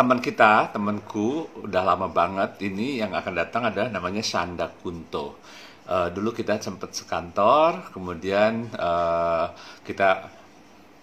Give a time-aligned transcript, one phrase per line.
[0.00, 5.36] teman kita, temanku udah lama banget ini yang akan datang ada namanya Shanda Kunto.
[5.84, 9.52] Uh, dulu kita sempat sekantor, kemudian uh,
[9.84, 10.32] kita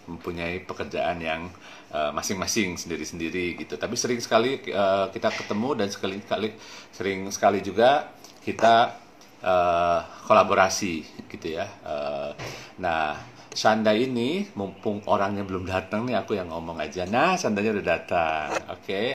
[0.09, 1.45] mempunyai pekerjaan yang
[1.93, 3.77] uh, masing-masing sendiri-sendiri gitu.
[3.77, 6.49] Tapi sering sekali uh, kita ketemu dan sekali kali
[6.89, 8.09] sering sekali juga
[8.41, 8.97] kita
[9.45, 11.69] uh, kolaborasi gitu ya.
[11.85, 12.33] Uh,
[12.81, 13.13] nah
[13.57, 17.09] Sanda ini mumpung orangnya belum datang nih aku yang ngomong aja.
[17.09, 18.47] Nah, Sandanya udah datang.
[18.69, 18.85] Oke.
[18.85, 19.07] Okay.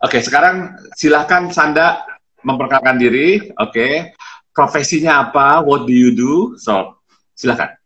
[0.00, 2.00] Oke, okay, sekarang silahkan Sanda
[2.40, 3.52] memperkenalkan diri.
[3.60, 3.68] Oke.
[3.68, 3.94] Okay.
[4.56, 5.60] Profesinya apa?
[5.60, 6.56] What do you do?
[6.56, 6.96] So,
[7.36, 7.76] silahkan.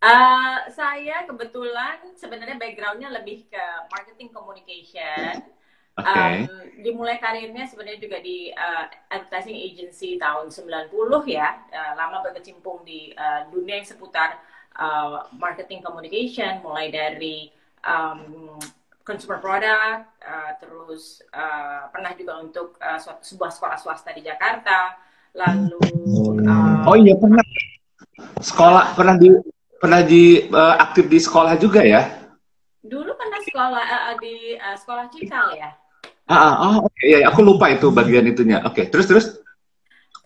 [0.00, 5.52] Uh, saya kebetulan sebenarnya backgroundnya lebih ke marketing communication.
[5.96, 6.48] Okay.
[6.48, 10.92] Um, dimulai karirnya sebenarnya juga di uh, advertising agency tahun 90
[11.28, 14.36] ya, uh, lama berkecimpung di uh, dunia yang seputar
[14.76, 17.50] uh, marketing communication mulai dari
[17.84, 18.56] um,
[19.06, 24.98] consumer product uh, terus uh, pernah juga untuk uh, sebuah sekolah swasta di Jakarta
[25.36, 25.78] lalu
[26.42, 27.44] uh, oh iya pernah
[28.42, 29.30] sekolah pernah di
[29.78, 32.02] pernah di uh, aktif di sekolah juga ya
[32.82, 35.70] dulu pernah sekolah uh, di uh, sekolah Cikal ya
[36.26, 37.22] ah, ah oh oke okay.
[37.22, 38.84] ya aku lupa itu bagian itunya oke okay.
[38.90, 39.26] terus terus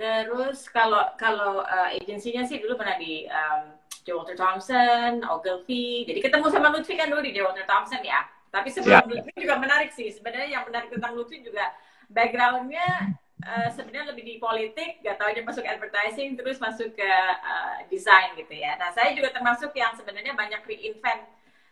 [0.00, 3.80] terus kalau kalau uh, agensinya sih dulu pernah di um.
[4.12, 6.05] Walter Thompson, Ogilvy.
[6.06, 7.36] Jadi ketemu sama Lutfi kan dulu di.
[7.41, 8.27] Walter Thompson ya.
[8.50, 9.08] Tapi sebelum yeah.
[9.08, 10.11] Lutfi juga menarik sih.
[10.11, 11.70] Sebenarnya yang menarik tentang Lutfi juga
[12.11, 15.00] backgroundnya uh, sebenarnya lebih di politik.
[15.00, 18.77] Gak tahu aja masuk advertising terus masuk ke uh, desain gitu ya.
[18.77, 21.24] Nah saya juga termasuk yang sebenarnya banyak reinvent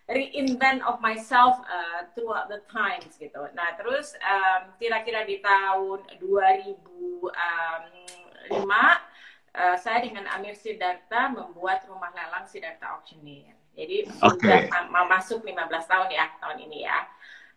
[0.08, 3.44] reinvent of myself uh, throughout the times gitu.
[3.52, 4.16] Nah terus
[4.80, 7.28] kira-kira um, di tahun 2005
[9.54, 13.56] uh, saya dengan Amir Sidarta membuat rumah lelang Sidarta Auctioneer.
[13.78, 14.66] Jadi okay.
[14.66, 15.54] sudah masuk 15
[15.86, 16.98] tahun ya tahun ini ya.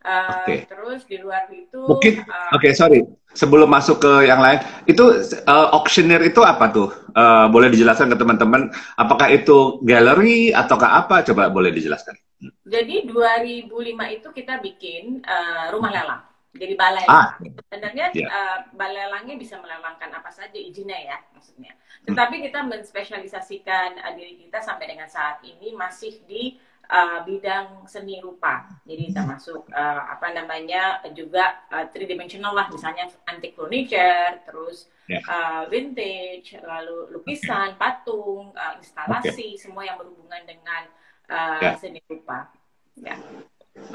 [0.01, 0.57] Uh, eh, okay.
[0.65, 3.05] Terus di luar itu mungkin uh, oke okay, sorry
[3.37, 5.03] sebelum masuk ke yang lain itu
[5.45, 11.23] uh, auctioneer itu apa tuh uh, boleh dijelaskan ke teman-teman apakah itu galeri ataukah apa
[11.23, 12.17] coba boleh dijelaskan
[12.65, 13.69] jadi 2005
[14.17, 17.07] itu kita bikin uh, rumah lelang jadi balai.
[17.07, 17.39] Ah.
[17.39, 18.27] Sebenarnya yeah.
[18.27, 21.71] uh, balai lelangnya bisa melelangkan apa saja izinnya ya maksudnya.
[21.73, 22.11] Hmm.
[22.11, 26.59] Tetapi kita menspesialisasikan uh, diri kita sampai dengan saat ini masih di
[26.91, 28.67] uh, bidang seni rupa.
[28.83, 34.91] Jadi kita masuk uh, apa namanya juga uh, three dimensional lah, misalnya antique furniture, terus
[35.07, 35.23] yeah.
[35.31, 37.79] uh, vintage, lalu lukisan, okay.
[37.79, 39.59] patung, uh, instalasi, okay.
[39.59, 40.83] semua yang berhubungan dengan
[41.31, 41.75] uh, yeah.
[41.79, 42.51] seni rupa.
[42.99, 43.15] Ya.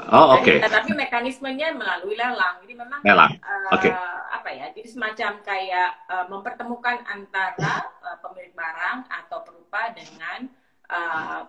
[0.07, 0.47] Oh, oke.
[0.47, 0.57] Okay.
[0.63, 2.63] Tapi mekanismenya melalui lelang.
[2.63, 3.31] Jadi memang lelang.
[3.43, 3.91] Uh, okay.
[4.31, 4.65] apa ya?
[4.71, 10.47] Jadi semacam kayak uh, mempertemukan antara uh, pemilik barang atau perupa dengan
[10.91, 11.47] uh,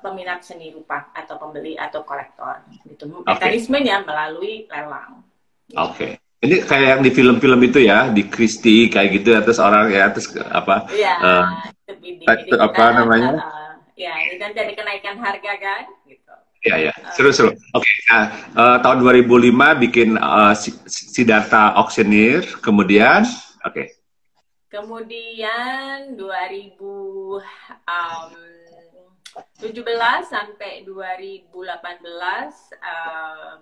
[0.00, 2.62] peminat seni rupa atau pembeli atau kolektor.
[2.88, 3.04] Gitu.
[3.26, 4.06] Mekanismenya okay.
[4.08, 5.20] melalui lelang.
[5.68, 5.76] Gitu.
[5.76, 5.94] Oke.
[5.94, 6.12] Okay.
[6.40, 10.32] Ini kayak yang di film-film itu ya, di Christie kayak gitu, atas orang ya, atas
[10.48, 10.88] apa?
[10.88, 11.14] Iya.
[11.20, 11.46] Uh,
[12.00, 13.44] itu, apa namanya?
[13.44, 16.32] Uh, ya, kan dari kenaikan harga kan, gitu.
[16.60, 16.94] Iya, ya.
[17.16, 17.56] Seru-seru.
[17.72, 17.96] Oke, okay.
[18.12, 20.52] nah, uh, tahun 2005 bikin uh,
[20.84, 23.24] Siddhartha Auctioneer, kemudian,
[23.64, 23.72] oke.
[23.72, 23.86] Okay.
[24.70, 27.42] Kemudian 2017
[30.28, 31.50] sampai 2018
[32.78, 33.58] uh,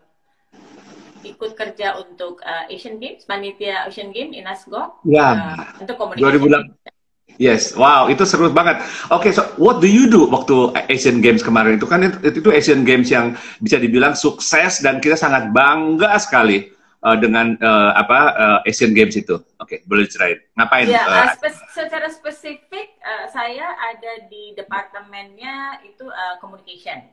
[1.22, 5.00] ikut kerja untuk uh, Asian Games, panitia Asian Games Inasgo.
[5.06, 5.54] Ya.
[5.54, 6.34] Uh, untuk komunikasi.
[6.34, 6.97] 2008.
[7.38, 8.82] Yes, wow, itu seru banget.
[9.15, 12.50] Oke, okay, so what do you do waktu Asian Games kemarin itu kan itu, itu
[12.50, 16.75] Asian Games yang bisa dibilang sukses dan kita sangat bangga sekali
[17.06, 19.38] uh, dengan uh, apa uh, Asian Games itu.
[19.62, 20.43] Oke, okay, boleh diceritain.
[20.59, 20.87] Ngapain?
[20.91, 27.06] Ya, uh, spe secara spesifik uh, saya ada di departemennya itu uh, communication.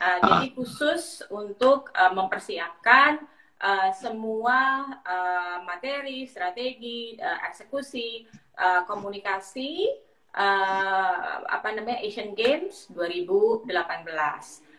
[0.00, 3.20] Uh, uh Jadi khusus untuk uh, mempersiapkan
[3.60, 8.24] uh, semua uh, materi, strategi, uh, eksekusi
[8.56, 9.88] uh, komunikasi
[10.36, 13.68] uh, apa namanya Asian Games 2018.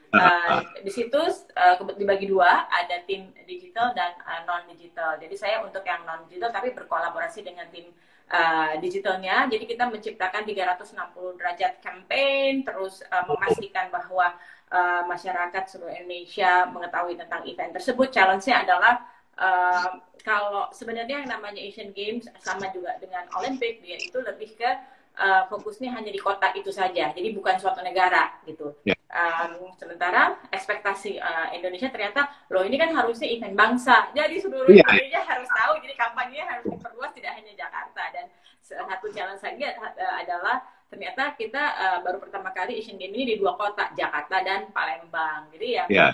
[0.08, 5.20] Uh, di situ uh, dibagi dua, ada tim digital dan uh, non digital.
[5.20, 7.92] Jadi saya untuk yang non digital tapi berkolaborasi dengan tim
[8.32, 9.48] uh, digitalnya.
[9.52, 14.32] Jadi kita menciptakan 360 derajat campaign, terus uh, memastikan bahwa
[14.72, 18.08] uh, masyarakat seluruh Indonesia mengetahui tentang event tersebut.
[18.12, 19.04] Challenge-nya adalah
[19.38, 24.68] uh, kalau sebenarnya yang namanya Asian Games sama juga dengan Olympic dia itu lebih ke
[25.16, 27.16] uh, fokusnya hanya di kota itu saja.
[27.16, 28.76] Jadi bukan suatu negara gitu.
[28.84, 29.00] Yeah.
[29.08, 34.12] um, sementara ekspektasi uh, Indonesia ternyata loh ini kan harusnya event bangsa.
[34.12, 34.84] Jadi seluruh yeah.
[34.84, 38.04] Indonesia harus tahu jadi kampanye harus diperluas tidak hanya Jakarta.
[38.12, 38.26] Dan
[38.68, 39.64] satu challenge lagi
[39.96, 40.60] adalah
[40.92, 45.48] ternyata kita uh, baru pertama kali Asian Games ini di dua kota Jakarta dan Palembang.
[45.56, 46.12] Jadi ya yeah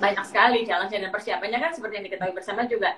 [0.00, 2.96] banyak sekali challenge dan persiapannya kan seperti yang diketahui bersama juga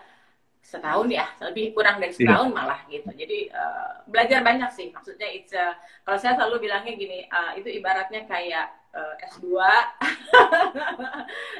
[0.62, 2.18] setahun ya lebih kurang dari iya.
[2.22, 2.56] setahun yeah.
[2.56, 5.74] malah gitu jadi uh, belajar banyak sih maksudnya it's uh,
[6.06, 9.66] kalau saya selalu bilangnya gini uh, itu ibaratnya kayak uh, S2 oke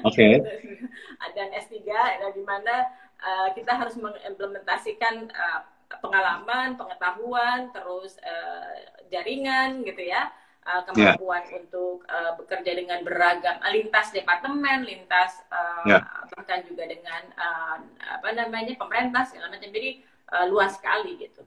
[0.06, 0.38] okay.
[1.36, 2.86] dan S3 ya, di mana
[3.18, 5.60] uh, kita harus mengimplementasikan uh,
[5.98, 8.72] pengalaman pengetahuan terus uh,
[9.10, 10.30] jaringan gitu ya
[10.67, 11.56] uh, kemampuan yeah.
[11.59, 16.03] untuk uh, bekerja dengan beragam uh, lintas departemen, lintas uh, yeah.
[16.35, 17.76] bahkan juga dengan uh,
[18.19, 19.70] apa namanya pemerintah segala macam.
[19.70, 21.43] Jadi uh, luas sekali gitu.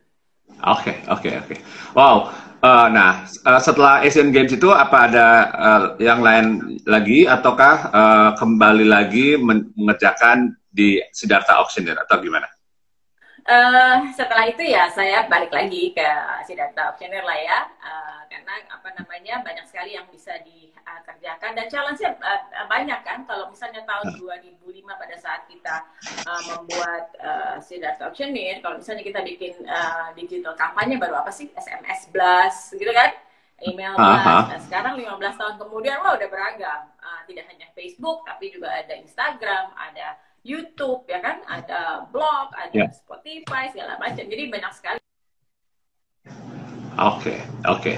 [0.62, 1.48] Oke, okay, oke, okay, oke.
[1.52, 1.60] Okay.
[1.98, 2.30] Wow.
[2.62, 8.30] Uh, nah, uh, setelah Asian Games itu apa ada uh, yang lain lagi ataukah uh,
[8.38, 12.46] kembali lagi mengerjakan di Siddhartha Auctioneer atau gimana?
[13.46, 16.08] Uh, setelah itu ya saya balik lagi ke
[16.50, 21.54] Siddhartha Auctioneer lah ya, uh, karena apa namanya banyak sekali yang bisa dikerjakan.
[21.54, 23.22] Dan challenge-nya uh, banyak kan.
[23.30, 25.76] Kalau misalnya tahun 2005 pada saat kita
[26.26, 31.46] uh, membuat uh, Siddhartha Auctioneer, kalau misalnya kita bikin uh, digital kampanye baru apa sih?
[31.54, 33.14] SMS blast gitu kan,
[33.62, 34.58] email blast.
[34.58, 38.98] Nah, sekarang 15 tahun kemudian wah udah beragam, uh, tidak hanya Facebook tapi juga ada
[38.98, 42.90] Instagram, ada YouTube ya kan, ada blog, ada yeah.
[43.26, 44.22] Spotify segala macam.
[44.22, 45.00] Jadi banyak sekali.
[46.22, 46.30] Oke,
[46.94, 47.82] okay, oke.
[47.82, 47.98] Okay.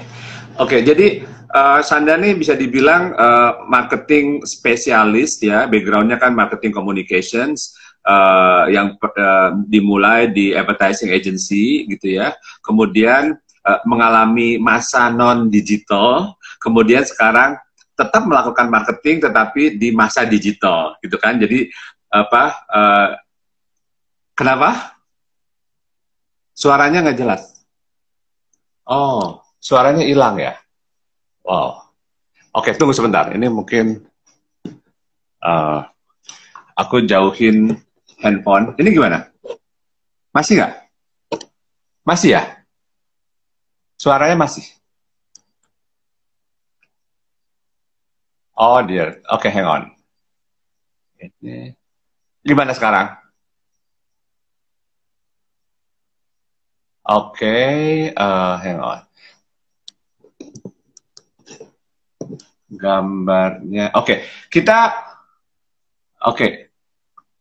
[0.56, 1.06] okay, jadi
[1.52, 7.76] uh, Sanda nih bisa dibilang uh, marketing spesialis ya, backgroundnya kan marketing communications
[8.08, 12.32] uh, yang uh, dimulai di advertising agency gitu ya,
[12.64, 13.36] kemudian
[13.68, 17.60] uh, mengalami masa non digital, kemudian sekarang
[18.00, 21.68] tetap melakukan marketing tetapi di masa digital gitu kan, jadi
[22.16, 23.08] apa uh,
[24.32, 24.97] kenapa
[26.58, 27.62] suaranya nggak jelas.
[28.82, 30.58] Oh suaranya hilang ya?
[31.46, 31.86] Wow.
[32.58, 33.30] Oke tunggu sebentar.
[33.30, 34.02] Ini mungkin
[35.38, 35.86] uh,
[36.74, 37.78] aku jauhin
[38.18, 38.74] handphone.
[38.74, 39.30] Ini gimana?
[40.34, 40.74] Masih nggak?
[42.02, 42.42] Masih ya?
[43.94, 44.66] Suaranya masih?
[48.58, 49.22] Oh dear.
[49.30, 49.82] Oke okay, hang on.
[52.42, 53.27] Gimana sekarang?
[57.08, 59.00] Okay, uh, eh, hang on.
[62.68, 64.04] Gambarnya, oke.
[64.04, 64.18] Okay.
[64.52, 64.78] Kita,
[66.28, 66.36] oke.
[66.36, 66.50] Okay.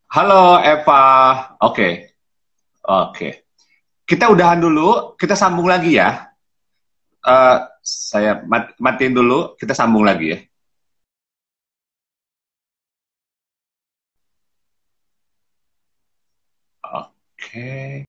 [0.08, 1.04] Halo Eva,
[1.60, 1.76] oke.
[1.76, 1.94] Okay.
[2.88, 3.12] Oke.
[3.12, 3.32] Okay.
[4.08, 6.32] Kita udahan dulu, kita sambung lagi ya.
[7.28, 10.40] Uh, saya mat matiin dulu, kita sambung lagi ya.
[16.88, 18.08] Oke.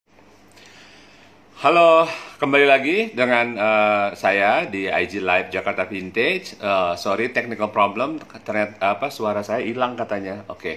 [1.59, 2.07] Halo,
[2.39, 6.55] kembali lagi dengan uh, saya di IG Live Jakarta Vintage.
[6.63, 8.23] Uh, sorry, technical problem.
[8.47, 10.47] Ternyata apa suara saya hilang katanya.
[10.47, 10.55] Oke.
[10.55, 10.77] Okay.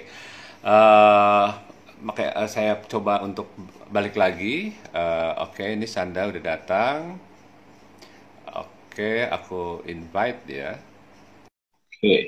[0.66, 1.54] Uh,
[2.02, 3.54] makanya uh, saya coba untuk
[3.94, 4.74] balik lagi.
[4.90, 7.22] Uh, Oke, okay, ini Sanda udah datang.
[8.50, 10.82] Oke, okay, aku invite ya.
[11.94, 11.94] Oke.
[11.94, 12.22] Okay.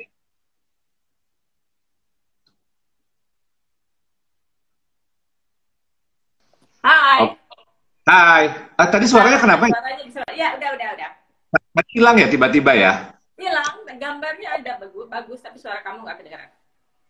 [6.86, 7.34] Hai.
[7.34, 7.43] Oh.
[8.04, 8.52] Hai.
[8.76, 9.72] Ah, tadi suaranya kenapa?
[9.72, 10.20] Suaranya bisa.
[10.36, 11.10] Ya, udah, udah, udah.
[11.96, 13.16] Hilang ya tiba-tiba ya?
[13.40, 13.80] Hilang.
[13.96, 16.50] Gambarnya ada bagus, bagus tapi suara kamu nggak kedengaran.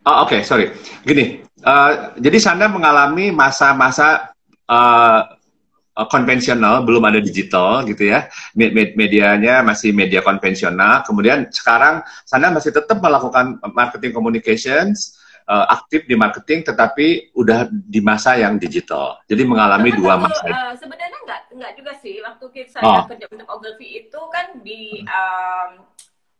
[0.06, 0.70] Oh, oke, okay, sorry.
[1.02, 4.36] Gini, uh, jadi Sanda mengalami masa-masa
[4.70, 5.22] uh,
[6.12, 8.30] konvensional, belum ada digital gitu ya.
[8.54, 11.02] Med medianya masih media konvensional.
[11.02, 18.00] Kemudian sekarang Sanda masih tetap melakukan marketing communications, uh, aktif di marketing tetapi udah di
[18.00, 19.20] masa yang digital.
[19.28, 20.46] Jadi mengalami Karena dua masa.
[20.48, 23.04] Uh, sebenarnya enggak enggak juga sih waktu saya oh.
[23.08, 25.72] kerja untuk Ogilvy itu kan di um,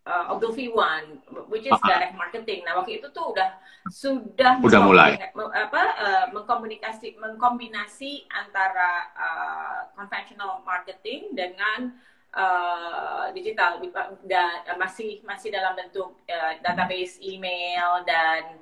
[0.08, 1.90] uh, Ogilvy One which is uh -huh.
[1.90, 2.64] direct marketing.
[2.68, 3.50] Nah, waktu itu tuh udah
[3.92, 11.92] sudah udah mulai apa uh, mengkomunikasi mengkombinasi antara uh, conventional marketing dengan
[12.32, 13.84] uh, digital
[14.24, 18.60] dan uh, masih masih dalam bentuk uh, database email dan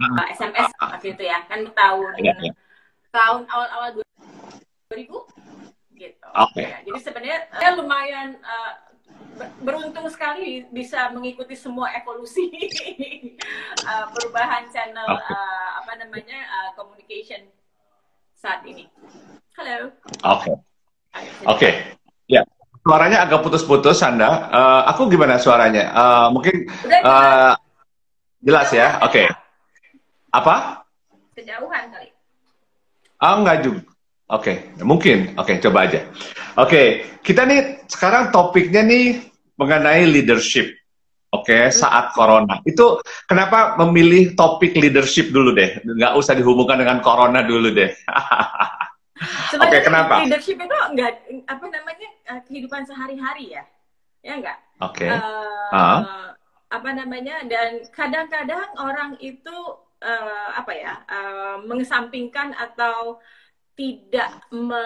[0.00, 2.52] uh, SMS waktu itu ya kan tahun ya, ya.
[3.12, 3.88] tahun awal-awal
[4.92, 5.42] 2000
[5.96, 6.28] gitu.
[6.50, 6.66] Okay.
[6.66, 8.72] Ya, jadi sebenarnya saya lumayan uh,
[9.62, 12.52] beruntung sekali bisa mengikuti semua evolusi
[13.86, 15.32] uh, perubahan channel okay.
[15.32, 17.48] uh, apa namanya uh, communication
[18.36, 18.90] saat ini.
[19.54, 19.94] Halo.
[20.26, 20.50] Oke.
[20.50, 20.54] Okay.
[21.14, 21.30] Oke.
[21.46, 21.72] Okay.
[22.26, 22.42] Ya.
[22.82, 24.50] Suaranya agak putus-putus, Anda.
[24.50, 25.94] Uh, aku gimana suaranya?
[25.94, 27.52] Uh, mungkin Udah, uh,
[28.42, 28.98] jelas ya.
[29.06, 29.22] Oke.
[29.22, 29.41] Okay.
[30.32, 30.88] Apa?
[31.36, 32.08] Kejauhan kali.
[33.20, 33.80] Ah, enggak juga.
[34.32, 34.80] Oke, okay.
[34.80, 35.36] mungkin.
[35.36, 36.08] Oke, okay, coba aja.
[36.08, 36.86] Oke, okay.
[37.20, 39.20] kita nih sekarang topiknya nih
[39.60, 40.72] mengenai leadership.
[41.32, 42.60] Oke, okay, saat corona.
[42.64, 45.84] Itu kenapa memilih topik leadership dulu deh?
[45.84, 47.92] Nggak usah dihubungkan dengan corona dulu deh.
[49.60, 50.24] Oke, okay, kenapa?
[50.24, 51.12] Leadership itu nggak
[51.44, 53.64] apa namanya eh, kehidupan sehari-hari ya,
[54.24, 54.58] ya nggak?
[54.80, 55.06] Oke.
[55.06, 55.10] Okay.
[55.12, 56.00] Uh, uh.
[56.72, 57.44] Apa namanya?
[57.44, 59.56] Dan kadang-kadang orang itu
[60.02, 63.22] uh, apa ya uh, mengesampingkan atau
[63.78, 64.84] tidak me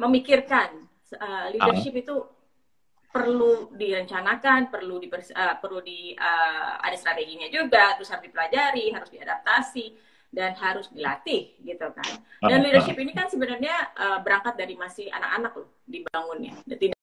[0.00, 2.00] memikirkan uh, leadership uh.
[2.00, 2.16] itu
[3.16, 9.08] perlu direncanakan, perlu di uh, perlu di uh, ada strateginya juga, terus harus dipelajari, harus
[9.08, 9.96] diadaptasi
[10.28, 12.12] dan harus dilatih gitu kan.
[12.44, 16.52] Dan leadership ini kan sebenarnya uh, berangkat dari masih anak-anak loh dibangunnya.
[16.68, 16.96] Tidak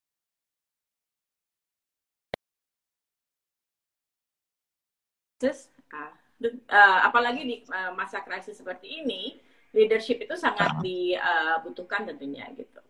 [6.50, 9.38] uh, apalagi di uh, masa krisis seperti ini,
[9.74, 12.82] leadership itu sangat dibutuhkan tentunya gitu.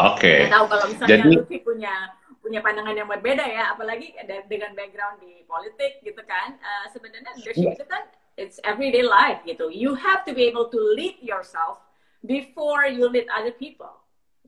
[0.00, 0.46] Oke.
[0.46, 0.48] Okay.
[0.48, 1.94] tahu kalau misalnya Jadi, punya
[2.40, 4.16] punya pandangan yang berbeda ya, apalagi
[4.48, 6.56] dengan background di politik gitu kan.
[6.56, 7.76] Uh, sebenarnya leadership yeah.
[7.76, 8.02] itu kan
[8.40, 9.68] it's everyday life gitu.
[9.68, 11.84] You have to be able to lead yourself
[12.24, 13.99] before you lead other people.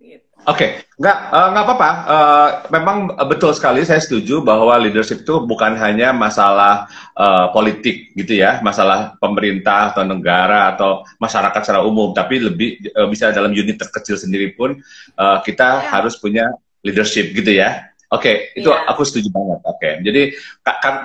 [0.03, 0.27] Gitu.
[0.43, 0.71] Oke, okay.
[0.99, 1.91] nggak uh, nggak apa-apa.
[2.11, 2.97] Uh, memang
[3.31, 9.15] betul sekali saya setuju bahwa leadership itu bukan hanya masalah uh, politik gitu ya, masalah
[9.23, 14.51] pemerintah atau negara atau masyarakat secara umum, tapi lebih uh, bisa dalam unit terkecil sendiri
[14.59, 14.75] pun
[15.15, 15.91] uh, kita yeah.
[15.95, 16.51] harus punya
[16.83, 17.87] leadership gitu ya.
[18.11, 18.91] Oke, okay, itu yeah.
[18.91, 19.59] aku setuju banget.
[19.63, 19.93] Oke, okay.
[20.03, 20.23] jadi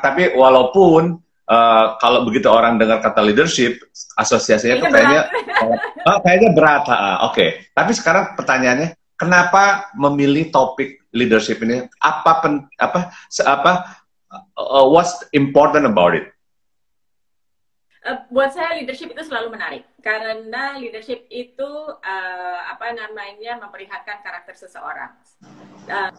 [0.02, 3.80] tapi walaupun Uh, kalau begitu orang dengar kata leadership,
[4.20, 5.32] asosiasinya tuh kayaknya
[6.08, 6.88] oh, kayaknya berat.
[6.88, 7.50] Uh, Oke, okay.
[7.76, 11.84] tapi sekarang pertanyaannya, kenapa memilih topik leadership ini?
[12.00, 13.12] Apa pen, apa
[13.44, 13.72] apa
[14.56, 16.32] uh, what's important about it?
[18.08, 24.56] Uh, buat saya leadership itu selalu menarik karena leadership itu uh, apa namanya memperlihatkan karakter
[24.56, 25.12] seseorang.
[25.90, 26.14] Uh,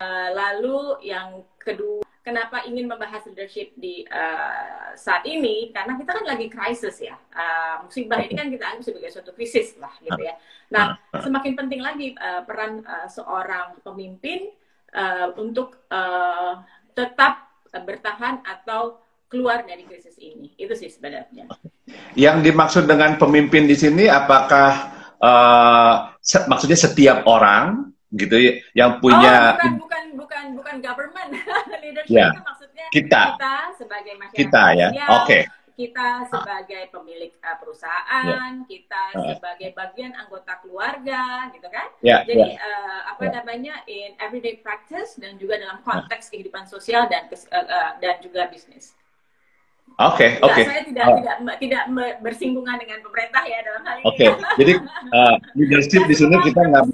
[0.00, 5.70] uh, lalu yang kedua kenapa ingin membahas leadership di uh, saat ini?
[5.70, 7.14] Karena kita kan lagi krisis ya.
[7.30, 10.34] Uh, musibah ini kan kita anggap sebagai suatu krisis lah gitu ya.
[10.74, 14.50] Nah semakin penting lagi uh, peran uh, seorang pemimpin
[14.90, 16.66] uh, untuk uh,
[16.98, 18.98] tetap uh, bertahan atau
[19.30, 20.50] keluar dari krisis ini.
[20.58, 21.46] Itu sih sebenarnya.
[22.18, 24.70] Yang dimaksud dengan pemimpin di sini apakah
[25.22, 31.30] uh, se maksudnya setiap orang gitu ya yang punya oh, bukan bukan bukan bukan government
[31.82, 32.30] leadership yeah.
[32.30, 35.42] itu maksudnya kita kita sebagai masyarakat kita ya oke okay.
[35.74, 38.70] kita sebagai pemilik uh, perusahaan yeah.
[38.70, 39.34] kita uh.
[39.34, 42.62] sebagai bagian anggota keluarga gitu kan yeah, jadi yeah.
[42.62, 43.32] Uh, apa yeah.
[43.42, 46.32] namanya in everyday practice dan juga dalam konteks yeah.
[46.38, 48.94] kehidupan sosial dan uh, uh, dan juga bisnis
[49.96, 50.52] Oke, okay, oke.
[50.52, 50.64] Okay.
[50.68, 51.82] Saya tidak uh, tidak tidak
[52.20, 54.04] bersinggungan dengan pemerintah ya dalam hal ini.
[54.04, 54.30] Oke, okay.
[54.60, 54.72] jadi
[55.08, 56.84] uh, leadership di sini kita nggak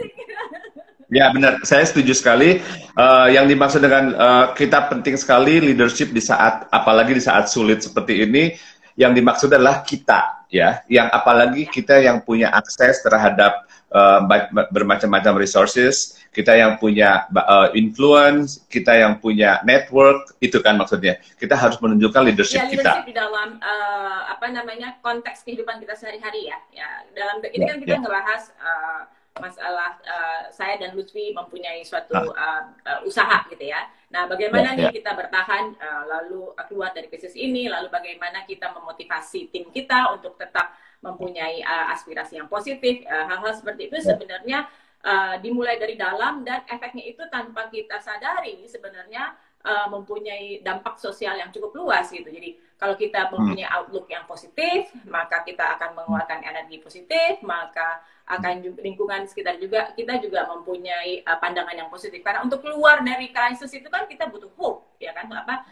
[1.13, 2.65] Ya benar, saya setuju sekali.
[2.97, 7.85] Uh, yang dimaksud dengan uh, kita penting sekali leadership di saat, apalagi di saat sulit
[7.85, 8.57] seperti ini,
[8.97, 10.81] yang dimaksud adalah kita, ya.
[10.89, 14.25] Yang apalagi kita yang punya akses terhadap uh,
[14.73, 21.21] bermacam-macam resources, kita yang punya uh, influence, kita yang punya network, itu kan maksudnya.
[21.37, 23.13] Kita harus menunjukkan leadership, ya, leadership kita.
[23.13, 26.59] di dalam uh, apa namanya konteks kehidupan kita sehari-hari ya.
[26.73, 28.01] Ya dalam ini ya, kan kita ya.
[28.01, 28.43] ngebahas.
[28.57, 29.05] Uh,
[29.41, 33.89] masalah uh, saya dan Lutfi mempunyai suatu uh, uh, usaha gitu ya.
[34.13, 34.93] Nah, bagaimana ya, nih ya.
[34.93, 40.37] kita bertahan uh, lalu keluar dari krisis ini, lalu bagaimana kita memotivasi tim kita untuk
[40.37, 44.07] tetap mempunyai uh, aspirasi yang positif, hal-hal uh, seperti itu ya.
[44.13, 44.59] sebenarnya
[45.03, 49.35] uh, dimulai dari dalam dan efeknya itu tanpa kita sadari sebenarnya
[49.67, 52.27] uh, mempunyai dampak sosial yang cukup luas gitu.
[52.31, 53.31] Jadi kalau kita hmm.
[53.35, 59.59] mempunyai outlook yang positif, maka kita akan mengeluarkan energi positif, maka akan juga, lingkungan sekitar
[59.59, 62.23] juga kita juga mempunyai uh, pandangan yang positif.
[62.23, 65.67] Karena untuk keluar dari krisis itu kan kita butuh hope, ya kan apa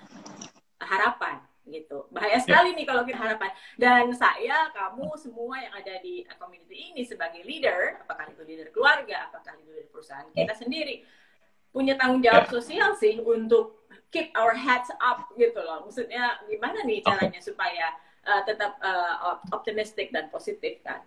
[0.81, 1.39] harapan
[1.71, 2.11] gitu.
[2.11, 2.43] Bahaya ya.
[2.43, 3.51] sekali nih kalau kita harapan.
[3.79, 9.31] Dan saya, kamu semua yang ada di community ini sebagai leader, apakah itu leader keluarga,
[9.31, 11.07] apakah itu leader perusahaan kita sendiri,
[11.71, 12.53] punya tanggung jawab ya.
[12.59, 15.87] sosial sih untuk keep our heads up gitu loh.
[15.87, 17.47] Maksudnya gimana nih caranya okay.
[17.47, 17.87] supaya
[18.27, 21.07] uh, tetap uh, optimistik dan positif kan?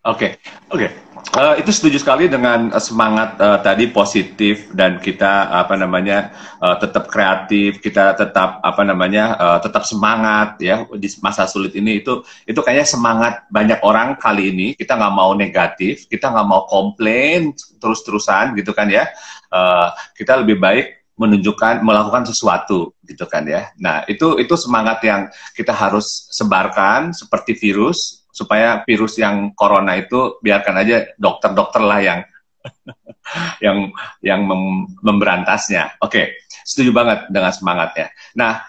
[0.00, 0.72] Oke, okay.
[0.72, 0.90] oke, okay.
[1.36, 7.12] uh, itu setuju sekali dengan semangat uh, tadi positif dan kita apa namanya uh, tetap
[7.12, 12.56] kreatif, kita tetap apa namanya uh, tetap semangat ya di masa sulit ini itu itu
[12.64, 18.56] kayaknya semangat banyak orang kali ini kita nggak mau negatif, kita nggak mau komplain terus-terusan
[18.56, 19.04] gitu kan ya,
[19.52, 23.68] uh, kita lebih baik menunjukkan melakukan sesuatu gitu kan ya.
[23.76, 30.38] Nah, itu itu semangat yang kita harus sebarkan seperti virus supaya virus yang corona itu
[30.40, 32.20] biarkan aja dokter-dokter lah yang
[33.64, 33.90] yang
[34.24, 36.00] yang mem memberantasnya.
[36.02, 38.12] Oke, setuju banget dengan semangatnya.
[38.36, 38.62] Nah,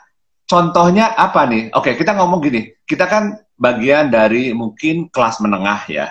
[0.48, 1.72] contohnya apa nih?
[1.76, 6.08] Oke, kita ngomong gini, kita kan bagian dari mungkin kelas menengah ya,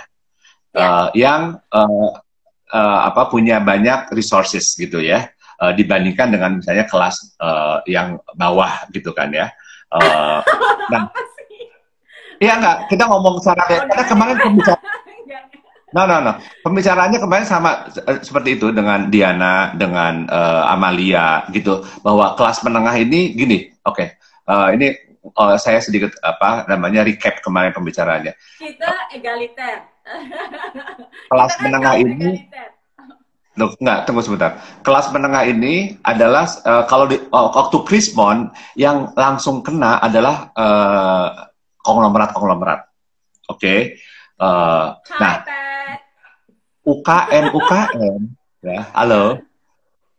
[0.70, 0.80] ya.
[0.80, 1.42] Uh, yang
[1.72, 2.10] uh,
[2.70, 5.30] uh, apa punya banyak resources gitu ya,
[5.60, 9.50] uh, dibandingkan dengan misalnya kelas uh, yang bawah gitu kan ya.
[9.90, 10.38] Uh,
[10.92, 11.10] nah,
[12.40, 14.80] Iya enggak, kita ngomong secara oh, karena kemarin pembicara
[15.90, 16.38] No, no, no.
[16.62, 22.94] Pembicaraannya kemarin sama eh, seperti itu dengan Diana, dengan uh, Amalia gitu, bahwa kelas menengah
[22.94, 24.08] ini gini, oke, okay,
[24.46, 24.94] uh, ini
[25.34, 28.38] uh, saya sedikit apa namanya recap kemarin pembicaraannya.
[28.62, 29.82] Kita egaliter.
[31.30, 32.46] Kelas kita menengah ini,
[33.58, 34.62] Loh, enggak, tunggu sebentar.
[34.86, 41.49] Kelas menengah ini adalah uh, kalau di oh, waktu Krismon yang langsung kena adalah uh,
[41.84, 42.80] konglomerat-konglomerat.
[43.50, 43.58] Oke.
[43.58, 43.80] Okay?
[44.40, 45.34] Uh, eh, nah,
[46.80, 48.20] UKM UKM
[48.64, 48.80] ya.
[48.96, 49.40] Halo.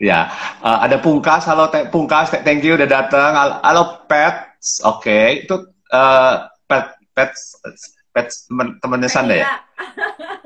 [0.02, 0.34] Ya,
[0.66, 1.46] uh, ada Pungkas.
[1.46, 3.38] Halo Pungkas, thank you udah datang.
[3.62, 4.82] Halo Pets.
[4.82, 5.26] Oke, okay.
[5.46, 5.56] itu
[5.94, 7.62] uh, Pet Pets
[8.10, 9.48] Pets temen temennya Sanda ya?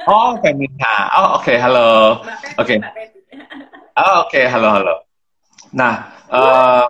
[0.05, 1.09] Oh, Femina.
[1.17, 1.57] Oh, oke, okay.
[1.57, 2.21] halo.
[2.61, 2.77] Oke.
[2.77, 2.77] Okay.
[3.97, 4.45] Oh, oke, okay.
[4.45, 4.95] halo, halo.
[5.73, 6.85] Nah, uh,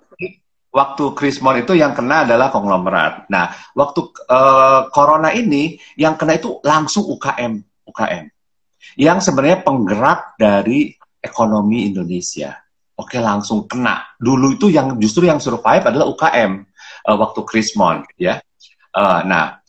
[0.76, 3.32] waktu Krismon itu yang kena adalah konglomerat.
[3.32, 8.28] Nah, waktu uh, corona ini yang kena itu langsung UKM, UKM.
[9.00, 10.92] Yang sebenarnya penggerak dari
[11.24, 12.60] ekonomi Indonesia.
[13.00, 14.04] Oke, langsung kena.
[14.20, 18.44] Dulu itu yang justru yang survive adalah UKM uh, eh, waktu Krismon, ya.
[18.92, 19.60] Uh, nah,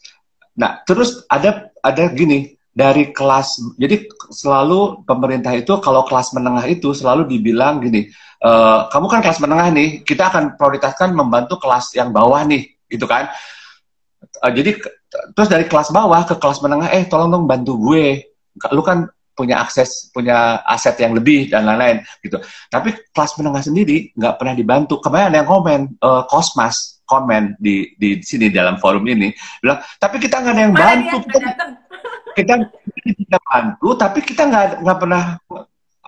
[0.59, 3.79] nah terus ada ada gini dari kelas.
[3.79, 8.11] Jadi selalu pemerintah itu kalau kelas menengah itu selalu dibilang gini
[8.47, 13.11] uh, kamu kan kelas menengah nih, kita akan prioritaskan membantu kelas yang bawah nih, gitu
[13.11, 13.27] kan?
[14.39, 14.79] Uh, jadi
[15.35, 18.23] terus dari kelas bawah ke kelas menengah, eh tolong dong bantu gue,
[18.71, 22.41] lu kan punya akses, punya aset yang lebih dan lain-lain gitu.
[22.73, 24.97] Tapi kelas menengah sendiri nggak pernah dibantu.
[25.05, 30.17] Kemarin ada yang komen, uh, Kosmas komen di di sini dalam forum ini bilang, tapi
[30.19, 31.17] kita nggak ada yang bantu.
[31.29, 31.39] Kita,
[32.37, 32.55] kita
[33.05, 35.23] kita bantu, tapi kita nggak nggak pernah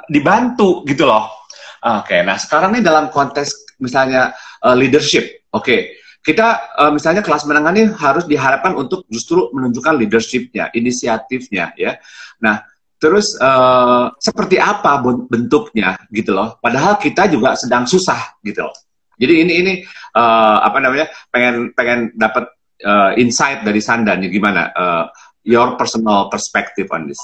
[0.08, 1.37] dibantu gitu loh.
[1.78, 4.34] Oke, okay, nah sekarang nih dalam konteks misalnya
[4.66, 5.94] uh, leadership, oke, okay.
[6.26, 11.94] kita uh, misalnya kelas menengah ini harus diharapkan untuk justru menunjukkan leadershipnya, inisiatifnya, ya.
[12.42, 12.66] Nah,
[12.98, 14.98] terus uh, seperti apa
[15.30, 16.58] bentuknya gitu loh.
[16.58, 18.74] Padahal kita juga sedang susah gitu loh.
[19.18, 19.72] Jadi ini ini
[20.18, 22.50] uh, apa namanya pengen pengen dapat
[22.86, 25.04] uh, insight dari Sanda gimana uh,
[25.46, 27.22] your personal perspective on this.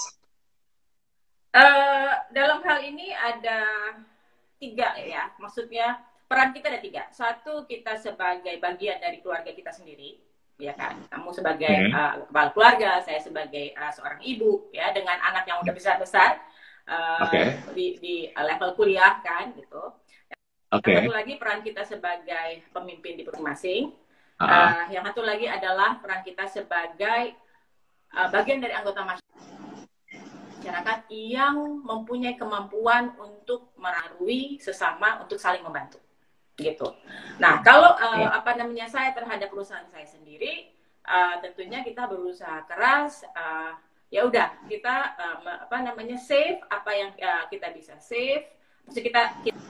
[1.54, 3.62] Uh, dalam hal ini ada
[4.58, 7.02] tiga ya, maksudnya peran kita ada tiga.
[7.12, 10.18] Satu kita sebagai bagian dari keluarga kita sendiri,
[10.58, 10.98] ya kan.
[11.12, 11.92] Kamu sebagai hmm.
[11.92, 16.40] uh, kepala keluarga, saya sebagai uh, seorang ibu, ya dengan anak yang udah besar besar
[16.88, 17.60] uh, okay.
[17.76, 19.94] di, di level kuliah kan, gitu.
[20.74, 21.06] Okay.
[21.06, 23.94] Satu lagi peran kita sebagai pemimpin di masing-masing.
[24.34, 24.50] Uh -huh.
[24.50, 27.38] uh, yang satu lagi adalah peran kita sebagai
[28.10, 29.63] uh, bagian dari anggota masyarakat
[30.64, 36.00] masyarakat yang mempunyai kemampuan untuk merarui sesama untuk saling membantu.
[36.57, 36.88] Gitu.
[37.37, 40.72] Nah kalau uh, apa namanya saya terhadap perusahaan saya sendiri
[41.05, 43.77] uh, tentunya kita berusaha keras uh,
[44.09, 48.48] ya udah kita uh, apa namanya save apa yang uh, kita bisa save.
[48.88, 49.61] Mesti kita kita,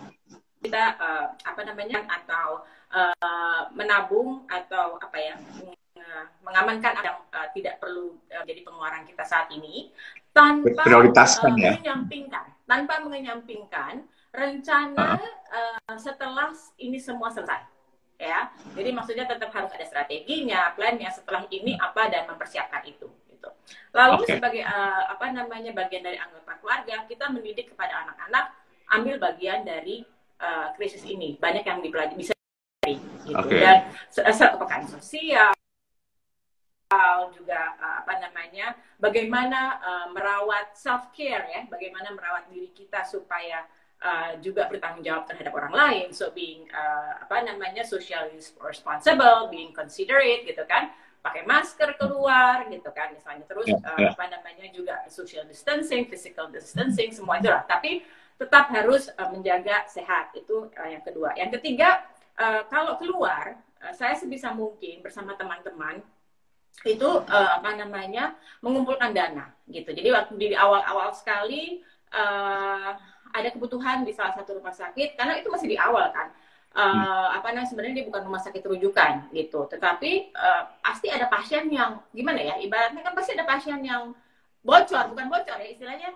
[0.62, 2.62] kita uh, apa namanya atau
[2.94, 5.34] uh, menabung atau apa ya
[6.44, 9.88] mengamankan yang uh, tidak perlu uh, jadi pengeluaran kita saat ini
[10.34, 14.02] tanpa prioritaskan uh, ya menyampingkan tanpa menyampingkan
[14.34, 15.22] rencana uh.
[15.54, 16.50] Uh, setelah
[16.82, 17.62] ini semua selesai
[18.18, 23.48] ya jadi maksudnya tetap harus ada strateginya plannya setelah ini apa dan mempersiapkan itu gitu
[23.94, 24.38] lalu okay.
[24.38, 28.54] sebagai uh, apa namanya bagian dari anggota keluarga kita mendidik kepada anak-anak
[28.90, 30.02] ambil bagian dari
[30.42, 32.34] uh, krisis ini banyak yang dipelajari bisa
[33.24, 33.60] gitu okay.
[33.62, 33.78] dan
[34.28, 35.54] kepekaan sosial
[37.32, 43.66] juga uh, apa namanya bagaimana uh, merawat self care ya bagaimana merawat diri kita supaya
[44.04, 46.06] uh, juga bertanggung jawab terhadap orang lain.
[46.12, 50.92] So being uh, apa namanya socially responsible being considerate gitu kan.
[51.24, 53.48] Pakai masker keluar gitu kan misalnya.
[53.48, 58.04] Terus yeah, uh, apa namanya juga social distancing physical distancing semua itu lah tapi
[58.36, 60.36] tetap harus uh, menjaga sehat.
[60.36, 61.32] Itu uh, yang kedua.
[61.32, 62.04] Yang ketiga
[62.36, 66.04] uh, kalau keluar uh, saya sebisa mungkin bersama teman-teman
[66.82, 69.94] itu uh, apa namanya mengumpulkan dana gitu.
[69.94, 72.98] Jadi waktu di awal-awal sekali uh,
[73.34, 76.34] ada kebutuhan di salah satu rumah sakit karena itu masih di awal kan.
[76.74, 77.38] Uh, hmm.
[77.38, 82.02] apa namanya sebenarnya dia bukan rumah sakit rujukan gitu tetapi uh, pasti ada pasien yang
[82.10, 84.10] gimana ya ibaratnya kan pasti ada pasien yang
[84.58, 86.10] bocor bukan bocor ya istilahnya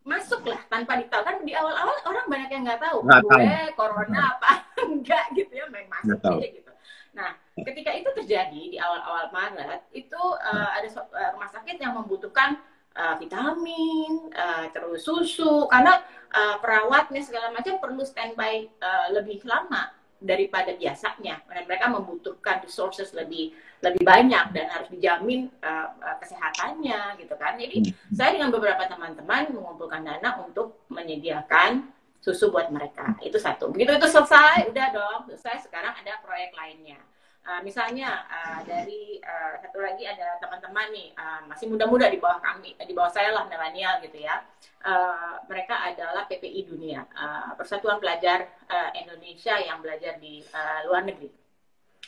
[0.00, 3.76] masuk lah tanpa ditahu kan di awal-awal orang banyak yang nggak tahu nggak gue tahu.
[3.76, 4.52] corona apa
[4.90, 6.72] enggak gitu ya main masuk aja gitu
[7.12, 7.30] nah
[7.64, 12.58] ketika itu terjadi di awal-awal Maret itu uh, ada uh, rumah sakit yang membutuhkan
[12.96, 16.02] uh, vitamin uh, terus susu karena
[16.34, 21.40] uh, perawatnya segala macam perlu standby uh, lebih lama daripada biasanya.
[21.48, 27.56] Dan mereka membutuhkan resources lebih lebih banyak dan harus dijamin uh, uh, kesehatannya gitu kan.
[27.56, 28.12] Jadi hmm.
[28.12, 31.88] saya dengan beberapa teman-teman mengumpulkan dana untuk menyediakan
[32.20, 33.16] susu buat mereka.
[33.24, 33.72] Itu satu.
[33.72, 35.20] Begitu itu selesai udah dong.
[35.32, 37.00] Selesai sekarang ada proyek lainnya
[37.40, 42.36] Uh, misalnya uh, dari uh, satu lagi ada teman-teman nih uh, masih muda-muda di bawah
[42.36, 44.44] kami, di bawah saya lah milenial gitu ya.
[44.84, 51.08] Uh, mereka adalah PPI Dunia, uh, Persatuan Pelajar uh, Indonesia yang belajar di uh, luar
[51.08, 51.32] negeri.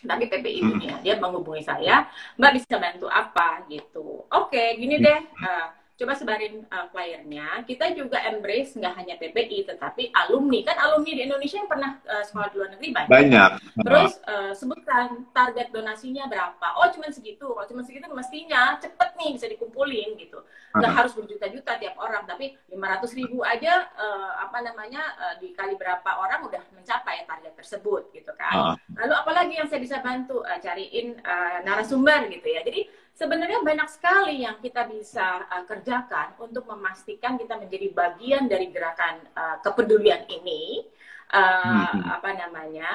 [0.02, 0.68] Tapi PPI hmm.
[0.68, 4.28] Dunia dia menghubungi saya, Mbak bisa bantu apa gitu.
[4.28, 5.20] Oke, okay, gini deh.
[5.40, 5.66] Uh,
[6.02, 7.62] coba sebarin uh, flyernya.
[7.62, 10.66] Kita juga embrace nggak hanya PPI tetapi alumni.
[10.66, 13.08] Kan alumni di Indonesia yang pernah uh, sekolah di luar negeri banyak.
[13.08, 13.50] Banyak.
[13.86, 16.66] Terus uh, sebutkan target donasinya berapa.
[16.82, 17.46] Oh cuma segitu.
[17.46, 20.42] Kalau cuma segitu mestinya cepet nih bisa dikumpulin gitu.
[20.72, 25.76] Nggak uh harus berjuta-juta tiap orang, tapi 500 ribu aja uh, apa namanya uh, dikali
[25.76, 28.74] berapa orang udah mencapai target tersebut gitu kan.
[28.74, 32.60] Uh Lalu apalagi yang saya bisa bantu uh, cariin uh, narasumber gitu ya.
[32.62, 38.68] Jadi sebenarnya banyak sekali yang kita bisa uh, kerjakan untuk memastikan kita menjadi bagian dari
[38.72, 40.86] gerakan uh, kepedulian ini.
[41.32, 42.12] Uh, hmm.
[42.12, 42.90] apa namanya?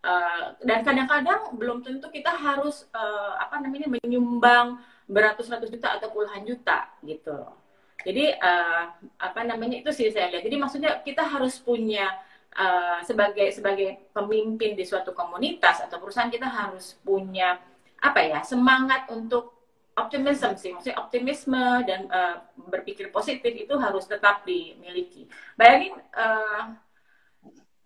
[0.00, 6.42] Uh, dan kadang-kadang belum tentu kita harus uh, apa namanya menyumbang beratus-ratus juta atau puluhan
[6.48, 7.52] juta gitu
[8.02, 8.84] jadi uh,
[9.18, 10.42] apa namanya itu sih saya lihat.
[10.42, 12.10] Jadi maksudnya kita harus punya
[12.58, 17.58] uh, sebagai sebagai pemimpin di suatu komunitas atau perusahaan kita harus punya
[18.02, 19.61] apa ya semangat untuk
[19.92, 25.28] optimism sih, maksudnya optimisme dan uh, berpikir positif itu harus tetap dimiliki.
[25.56, 26.72] Bayangin uh,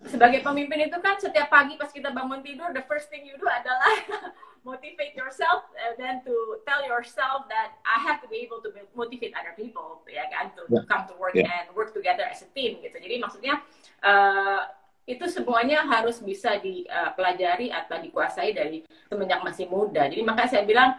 [0.07, 3.49] sebagai pemimpin itu kan setiap pagi pas kita bangun tidur, the first thing you do
[3.49, 3.91] adalah
[4.69, 9.35] motivate yourself and then to tell yourself that I have to be able to motivate
[9.35, 10.87] other people, ya kan, to yeah.
[10.87, 11.49] come to work yeah.
[11.49, 12.99] and work together as a team gitu.
[12.99, 13.63] Jadi maksudnya
[14.07, 14.69] uh,
[15.07, 20.11] itu semuanya harus bisa dipelajari atau dikuasai dari semenjak masih muda.
[20.11, 20.99] Jadi makanya saya bilang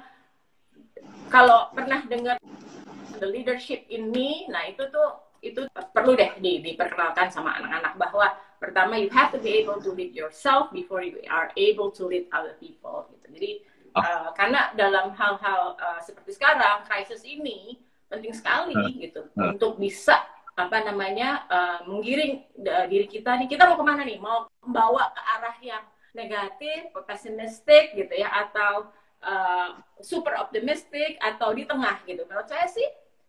[1.28, 2.36] kalau pernah dengar
[3.18, 8.98] the leadership ini, nah itu tuh itu perlu deh di, diperkenalkan sama anak-anak bahwa pertama
[8.98, 12.58] you have to be able to lead yourself before you are able to lead other
[12.58, 13.26] people gitu.
[13.38, 13.52] Jadi
[13.94, 14.02] oh.
[14.02, 17.78] uh, karena dalam hal-hal uh, seperti sekarang krisis ini
[18.10, 18.90] penting sekali uh.
[18.98, 19.54] gitu uh.
[19.54, 20.26] untuk bisa
[20.58, 25.14] apa namanya uh, menggiring uh, diri kita nih kita mau ke mana nih mau membawa
[25.14, 25.84] ke arah yang
[26.18, 28.90] negatif, pesimistik gitu ya atau
[29.24, 32.26] uh, super optimistik atau di tengah gitu.
[32.30, 32.86] Menurut saya sih,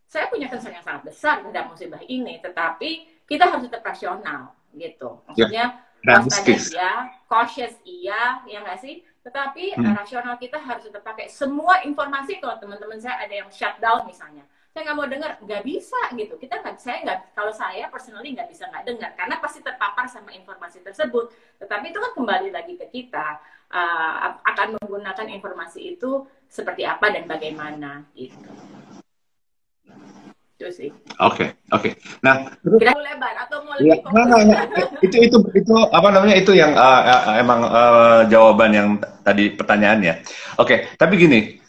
[0.09, 5.21] saya punya concern yang sangat besar terhadap musibah ini, tetapi kita harus tetap rasional gitu.
[5.29, 6.21] Maksudnya yeah.
[6.25, 6.93] waspada iya,
[7.29, 9.05] cautious iya, ya nggak sih?
[9.21, 9.93] Tetapi hmm.
[9.93, 12.41] rasional kita harus tetap pakai semua informasi.
[12.41, 16.41] Kalau teman-teman saya ada yang shutdown misalnya, saya nggak mau dengar, nggak bisa gitu.
[16.41, 20.33] Kita nggak, saya nggak, kalau saya personally nggak bisa nggak dengar, karena pasti terpapar sama
[20.33, 21.29] informasi tersebut.
[21.61, 23.37] Tetapi itu kan kembali lagi ke kita
[23.73, 28.51] uh, akan menggunakan informasi itu seperti apa dan bagaimana gitu.
[30.59, 30.91] Itu sih.
[31.23, 31.89] Oke, okay, oke.
[31.89, 31.93] Okay.
[32.25, 34.63] Nah, lebar atau mau ya, lebih ya, nah, nah,
[35.07, 38.89] itu itu itu apa namanya itu yang uh, emang uh, jawaban yang
[39.23, 40.19] tadi pertanyaannya.
[40.59, 41.63] Oke, okay, tapi gini,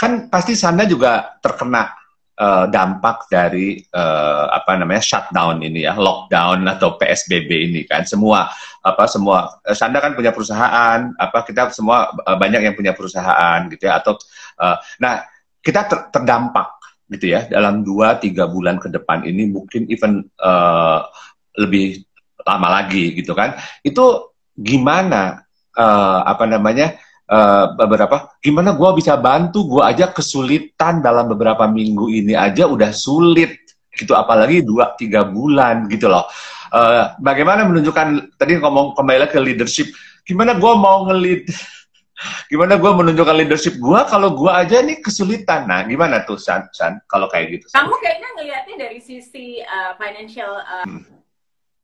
[0.00, 2.01] kan pasti Sanda juga terkena
[2.42, 8.02] uh, dampak dari uh, apa namanya shutdown ini ya, lockdown atau PSBB ini kan.
[8.02, 8.50] Semua
[8.82, 13.70] apa semua uh, Sanda kan punya perusahaan, apa kita semua uh, banyak yang punya perusahaan
[13.70, 14.18] gitu ya atau
[14.58, 15.22] uh, nah
[15.62, 21.06] kita ter terdampak gitu ya dalam dua tiga bulan ke depan ini mungkin even uh,
[21.54, 22.02] lebih
[22.42, 23.54] lama lagi gitu kan.
[23.86, 25.46] Itu gimana
[25.78, 26.98] uh, apa namanya
[27.32, 29.64] uh, beberapa gimana gue bisa bantu?
[29.64, 33.56] Gue aja kesulitan dalam beberapa minggu ini aja udah sulit.
[33.92, 36.28] Gitu apalagi dua tiga bulan gitu loh.
[36.72, 39.88] Uh, bagaimana menunjukkan tadi ngomong kembali lagi ke leadership.
[40.24, 41.48] Gimana gue mau ngelit
[42.50, 45.68] gimana gue menunjukkan leadership gue kalau gue aja nih kesulitan.
[45.68, 50.56] Nah gimana tuh San, San kalau kayak gitu kamu kayaknya ngelihatnya dari sisi uh, financial
[50.56, 51.04] uh, hmm.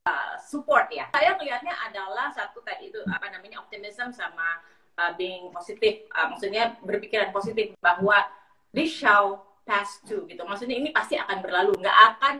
[0.09, 1.05] uh, support ya.
[1.13, 4.63] Saya ngelihatnya adalah satu tadi itu apa namanya optimism sama
[4.99, 8.27] uh, being positif, uh, maksudnya berpikiran positif bahwa
[8.75, 10.43] this shall pass too gitu.
[10.43, 12.35] Maksudnya ini pasti akan berlalu, nggak akan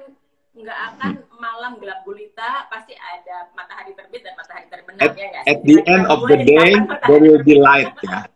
[0.59, 5.41] nggak akan malam gelap gulita, pasti ada matahari terbit dan matahari terbenam at, ya.
[5.47, 6.75] At the end of the day,
[7.07, 8.27] there will be light ya.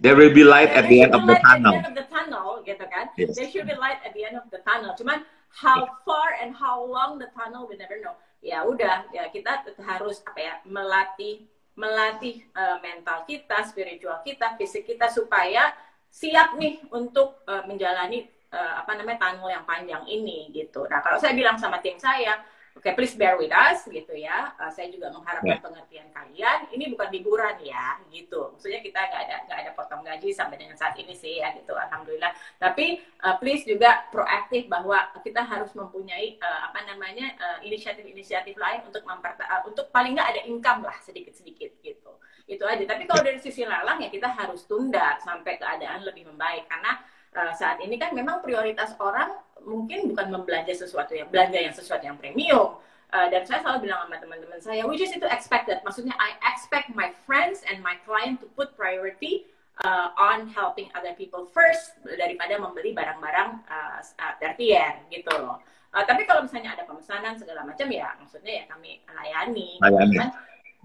[0.00, 1.76] There will be light at the end of the tunnel.
[1.76, 3.12] At the end of the tunnel, gitu kan?
[3.20, 3.36] Yes.
[3.36, 4.96] There should be light at the end of the tunnel.
[4.96, 9.68] Cuman how far and how long the tunnel we never know ya udah ya kita
[9.84, 11.44] harus apa ya melatih
[11.80, 15.72] melatih uh, mental kita spiritual kita fisik kita supaya
[16.12, 20.84] siap nih untuk uh, menjalani uh, apa namanya tunnel yang panjang ini gitu.
[20.90, 22.36] Nah kalau saya bilang sama tim saya
[22.70, 24.54] Oke, okay, please bear with us gitu ya.
[24.54, 25.60] Uh, saya juga mengharapkan yeah.
[25.60, 26.58] pengertian kalian.
[26.70, 28.54] Ini bukan liburan ya, gitu.
[28.54, 31.74] Maksudnya kita nggak ada nggak ada potong gaji sampai dengan saat ini sih ya, gitu.
[31.74, 32.30] Alhamdulillah.
[32.62, 37.34] Tapi uh, please juga proaktif bahwa kita harus mempunyai uh, apa namanya
[37.66, 42.22] inisiatif-inisiatif uh, lain untuk memperta uh, untuk paling nggak ada income lah sedikit-sedikit gitu.
[42.46, 42.86] Itu aja.
[42.86, 47.02] Tapi kalau dari sisi lelang ya kita harus tunda sampai keadaan lebih membaik karena
[47.36, 49.30] uh, saat ini kan memang prioritas orang
[49.62, 52.80] mungkin bukan membelanja sesuatu yang belanja yang sesuatu yang premium
[53.12, 56.92] uh, dan saya selalu bilang sama teman-teman saya which is itu expected maksudnya I expect
[56.96, 59.46] my friends and my client to put priority
[59.84, 64.00] uh, on helping other people first daripada membeli barang-barang uh,
[64.40, 65.60] tertier gitu loh
[65.92, 70.16] uh, tapi kalau misalnya ada pemesanan segala macam ya maksudnya ya kami layani, layani.
[70.16, 70.30] Kan?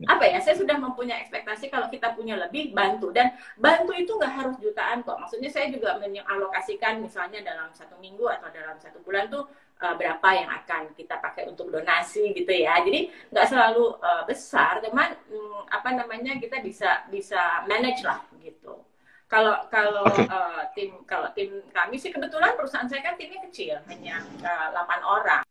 [0.03, 3.15] Apa ya saya sudah mempunyai ekspektasi kalau kita punya lebih bantu.
[3.15, 5.15] Dan bantu itu nggak harus jutaan kok.
[5.15, 9.47] Maksudnya saya juga mengalokasikan misalnya dalam satu minggu atau dalam satu bulan tuh
[9.79, 12.75] uh, berapa yang akan kita pakai untuk donasi gitu ya.
[12.83, 18.83] Jadi nggak selalu uh, besar teman um, apa namanya kita bisa bisa manage lah gitu.
[19.31, 20.27] Kalau kalau okay.
[20.27, 25.01] uh, tim kalau tim kami sih kebetulan perusahaan saya kan timnya kecil hanya uh, 8
[25.07, 25.43] orang.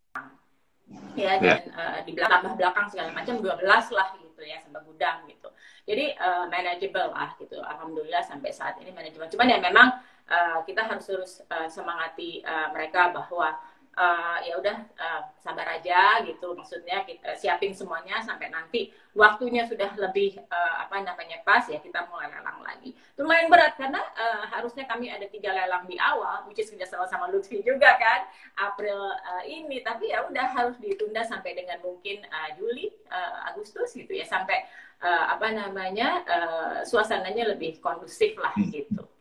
[1.17, 1.41] Ya yeah.
[1.41, 3.65] dan uh, di belakang belakang segala macam 12
[3.97, 5.47] lah gitu ya sama gudang gitu.
[5.87, 7.63] Jadi uh, manageable lah gitu.
[7.63, 9.31] Alhamdulillah sampai saat ini manageable.
[9.31, 9.95] Cuman ya memang
[10.27, 13.55] uh, kita harus terus uh, semangati uh, mereka bahwa
[13.95, 16.55] uh, ya udah uh, sabar aja gitu.
[16.55, 22.07] Maksudnya kita siapin semuanya sampai nanti waktunya sudah lebih uh, apa namanya pas ya kita
[22.11, 22.93] mulai lelang lagi.
[23.17, 27.07] Lumayan berat karena uh, harusnya kami ada tiga lelang di awal which is kerja sama
[27.07, 28.27] sama Lutfi juga kan
[28.59, 29.81] April uh, ini.
[29.81, 34.27] Tapi ya udah harus ditunda sampai dengan mungkin uh, Juli uh, Agustus gitu ya.
[34.27, 34.67] Sampai
[35.03, 38.71] uh, apa namanya uh, suasananya lebih kondusif lah hmm.
[38.75, 39.14] gitu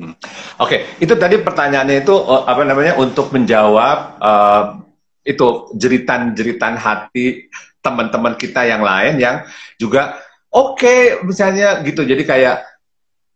[0.00, 0.16] Hmm.
[0.16, 0.80] Oke, okay.
[0.96, 4.80] itu tadi pertanyaannya itu oh, apa namanya untuk menjawab uh,
[5.28, 7.52] itu jeritan-jeritan hati
[7.84, 9.44] teman-teman kita yang lain yang
[9.76, 10.16] juga
[10.48, 12.00] oke okay, misalnya gitu.
[12.08, 12.64] Jadi kayak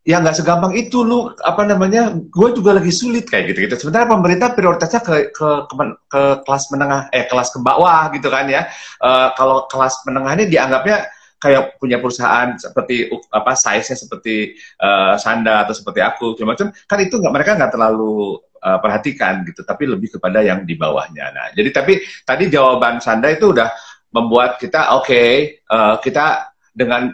[0.08, 4.12] ya nggak segampang itu lu apa namanya gue juga lagi sulit kayak gitu gitu sebenarnya
[4.12, 5.74] pemerintah prioritasnya ke ke ke,
[6.12, 8.68] ke kelas menengah eh kelas ke bawah gitu kan ya
[9.00, 15.66] uh, kalau kelas menengah ini dianggapnya kayak punya perusahaan seperti apa size-nya seperti uh, Sanda
[15.66, 19.84] atau seperti aku cuma macam kan itu nggak mereka nggak terlalu uh, perhatikan gitu tapi
[19.84, 23.68] lebih kepada yang di bawahnya nah jadi tapi tadi jawaban Sanda itu udah
[24.14, 27.10] membuat kita oke okay, uh, eh, kita dengan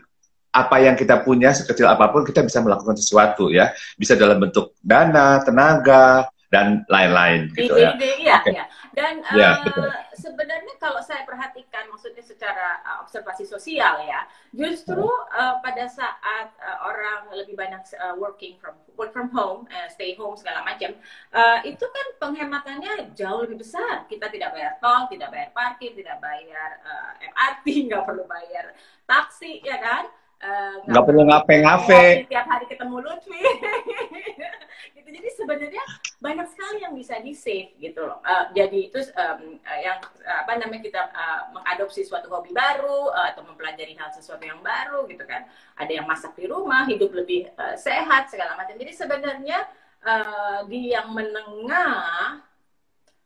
[0.51, 4.75] apa yang kita punya sekecil apa pun kita bisa melakukan sesuatu ya bisa dalam bentuk
[4.83, 7.95] dana tenaga dan lain-lain gitu ya.
[7.95, 8.53] Iya, okay.
[8.59, 8.65] iya.
[9.01, 15.57] Dan ya, uh, sebenarnya kalau saya perhatikan, maksudnya secara uh, observasi sosial ya, justru uh,
[15.65, 20.37] pada saat uh, orang lebih banyak uh, working from work from home, uh, stay home
[20.37, 20.93] segala macam,
[21.33, 24.05] uh, itu kan penghematannya jauh lebih besar.
[24.05, 28.77] Kita tidak bayar tol, tidak bayar parkir, tidak bayar uh, MRT, nggak perlu bayar
[29.09, 30.05] taksi, ya kan?
[30.41, 32.25] Uh, nggak perlu ngape-ngape.
[32.33, 33.37] Tiap hari ketemu Lutfi.
[34.97, 35.09] gitu.
[35.13, 35.85] Jadi sebenarnya
[36.17, 38.25] banyak sekali yang bisa di save gitu loh.
[38.25, 43.13] Uh, jadi itu um, uh, yang uh, apa namanya kita uh, mengadopsi suatu hobi baru
[43.13, 45.45] uh, atau mempelajari hal sesuatu yang baru gitu kan.
[45.77, 48.81] Ada yang masak di rumah, hidup lebih uh, sehat segala macam.
[48.81, 49.69] Jadi sebenarnya
[50.09, 52.41] uh, di yang menengah,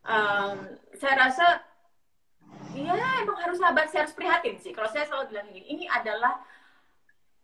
[0.02, 0.56] um,
[0.98, 1.46] saya rasa
[2.74, 4.74] ya emang harus sabar, saya harus prihatin sih.
[4.74, 6.42] Kalau saya selalu bilang ini, ini adalah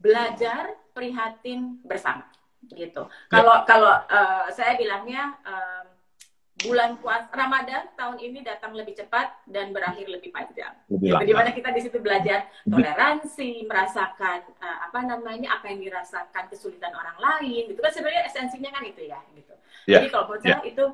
[0.01, 2.25] belajar prihatin bersama
[2.73, 3.07] gitu.
[3.07, 3.41] Ya.
[3.41, 5.87] Kalau kalau uh, saya bilangnya um,
[6.61, 10.77] bulan puasa Ramadan tahun ini datang lebih cepat dan berakhir lebih panjang.
[10.93, 11.25] Lebih gitu.
[11.25, 16.93] Di mana kita di situ belajar toleransi, merasakan uh, apa namanya apa yang dirasakan kesulitan
[16.93, 17.73] orang lain.
[17.73, 19.21] Gitu kan sebenarnya esensinya kan itu ya.
[19.33, 19.55] Gitu.
[19.89, 20.05] Yeah.
[20.05, 20.69] Jadi kalau menurut saya yeah.
[20.69, 20.85] itu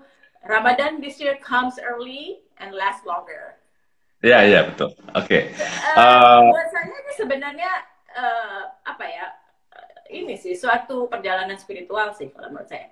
[0.46, 3.58] Ramadan this year comes early and lasts longer.
[4.22, 4.90] Ya yeah, ya yeah, betul.
[5.18, 5.26] Oke.
[5.26, 5.42] Okay.
[5.98, 7.70] Uh, uh, buat saya ini sebenarnya
[8.16, 9.26] uh, apa ya
[10.10, 12.90] ini sih suatu perjalanan spiritual sih kalau menurut saya.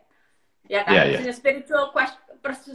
[0.64, 0.96] Ya kan?
[0.96, 1.34] Yeah, yeah.
[1.34, 2.24] spiritual question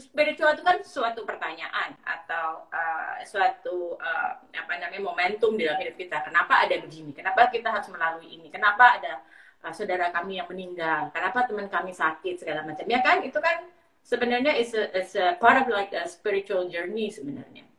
[0.01, 5.93] spiritual itu kan suatu pertanyaan atau uh, suatu uh, apa namanya momentum di dalam hidup
[5.93, 6.25] kita.
[6.25, 7.13] Kenapa ada begini?
[7.13, 8.49] Kenapa kita harus melalui ini?
[8.49, 9.21] Kenapa ada
[9.61, 11.13] uh, saudara kami yang meninggal?
[11.13, 12.41] Kenapa teman kami sakit?
[12.41, 12.85] Segala macam.
[12.89, 13.21] Ya kan?
[13.21, 13.69] Itu kan
[14.01, 17.69] sebenarnya is a, is a part of like a spiritual journey sebenarnya.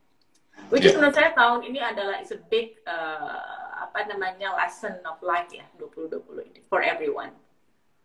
[0.71, 0.95] Which yeah.
[0.95, 3.60] is menurut saya tahun ini adalah is a big uh,
[3.91, 7.35] apa namanya lesson of life ya 2020 ini for everyone.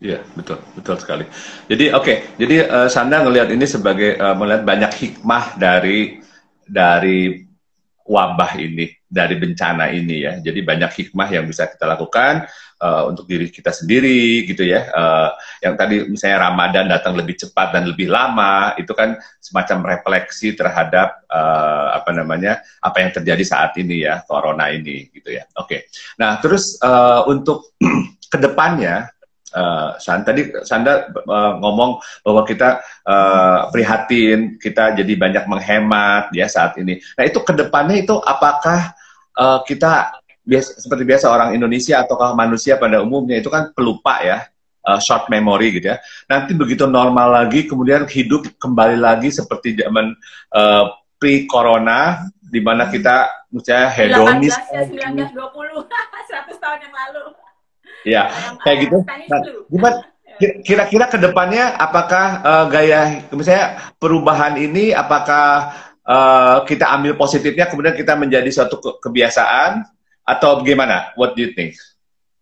[0.02, 1.26] Iya, betul, betul sekali.
[1.72, 6.20] Jadi oke, okay, jadi uh, Sanda ngelihat ini sebagai uh, melihat banyak hikmah dari
[6.66, 7.45] dari
[8.06, 10.34] wabah ini, dari bencana ini ya.
[10.38, 12.46] Jadi banyak hikmah yang bisa kita lakukan
[12.84, 14.86] uh, untuk diri kita sendiri gitu ya.
[14.94, 15.30] Uh,
[15.66, 21.26] yang tadi misalnya Ramadan datang lebih cepat dan lebih lama, itu kan semacam refleksi terhadap
[21.32, 25.48] uh, apa namanya apa yang terjadi saat ini ya, corona ini gitu ya.
[25.58, 25.66] Oke.
[25.66, 25.80] Okay.
[26.22, 27.74] Nah terus uh, untuk
[28.32, 29.15] ke depannya
[29.56, 36.44] Uh, San, tadi Sanda uh, ngomong bahwa kita uh, prihatin, kita jadi banyak menghemat ya
[36.52, 37.00] saat ini.
[37.16, 38.92] Nah itu ke depannya itu apakah
[39.40, 40.12] uh, kita
[40.44, 44.44] biasa, seperti biasa orang Indonesia ataukah manusia pada umumnya itu kan pelupa ya,
[44.84, 46.04] uh, short memory gitu ya.
[46.28, 50.12] Nanti begitu normal lagi, kemudian hidup kembali lagi seperti zaman
[50.52, 54.52] uh, pre-corona, di mana kita misalnya hedonis.
[54.68, 55.00] 19,
[55.32, 57.45] 1920, 100 tahun yang lalu.
[58.06, 58.30] Ya,
[58.62, 58.98] kayak gitu.
[59.04, 59.98] Nah, gimana?
[60.38, 65.72] Kira-kira ke depannya apakah uh, gaya, misalnya perubahan ini, apakah
[66.04, 69.88] uh, kita ambil positifnya, kemudian kita menjadi suatu ke kebiasaan,
[70.28, 71.16] atau bagaimana?
[71.16, 71.80] What do you think?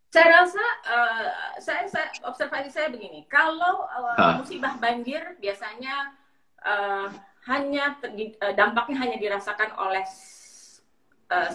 [0.10, 1.28] Saya rasa, uh,
[1.62, 6.18] saya, saya observasi saya begini, kalau uh, musibah banjir biasanya
[6.66, 7.14] uh,
[7.46, 7.94] hanya
[8.58, 10.06] dampaknya hanya dirasakan oleh
[11.30, 11.52] uh,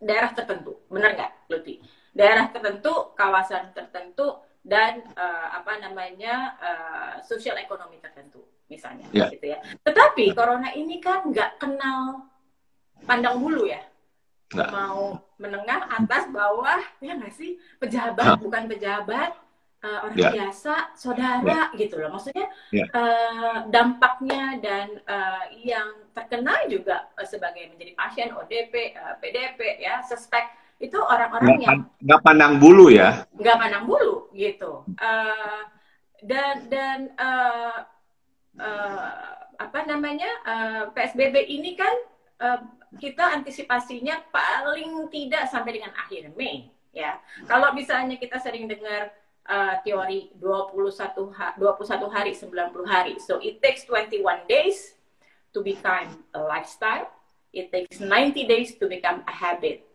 [0.00, 1.78] daerah tertentu, benar nggak, Lutfi?
[2.10, 9.30] daerah tertentu, kawasan tertentu, dan uh, apa namanya uh, sosial ekonomi tertentu, misalnya, yeah.
[9.32, 9.58] gitu ya.
[9.86, 12.28] Tetapi corona ini kan nggak kenal
[13.08, 13.80] pandang bulu ya,
[14.52, 14.68] nggak.
[14.68, 17.56] mau menengah, atas, bawah, ya nggak sih?
[17.80, 18.40] Pejabat huh?
[18.42, 19.32] bukan pejabat,
[19.84, 20.32] uh, orang yeah.
[20.32, 21.78] biasa, saudara, yeah.
[21.78, 22.12] gitu loh.
[22.12, 22.86] Maksudnya yeah.
[22.88, 22.96] Ya.
[22.96, 30.00] uh, dampaknya dan uh, yang terkena juga uh, sebagai menjadi pasien ODP, uh, PDP, ya,
[30.04, 35.62] suspek itu orang-orang yang nggak pandang bulu ya nggak pandang bulu gitu uh,
[36.24, 37.84] dan dan uh,
[38.56, 39.08] uh,
[39.60, 41.94] apa namanya uh, psbb ini kan
[42.40, 42.60] uh,
[42.96, 49.12] kita antisipasinya paling tidak sampai dengan akhir Mei ya kalau misalnya kita sering dengar
[49.46, 52.50] uh, teori 21 ha 21 hari 90
[52.84, 54.98] hari so it takes 21 days
[55.54, 57.08] to become a lifestyle
[57.54, 59.86] it takes 90 days to become a habit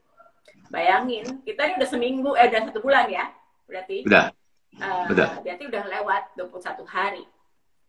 [0.74, 3.30] Bayangin, kita ini udah seminggu, eh udah satu bulan ya,
[3.70, 4.02] berarti.
[4.06, 4.34] Udah.
[4.76, 5.40] Uh, udah.
[5.46, 7.24] Berarti udah lewat 21 hari.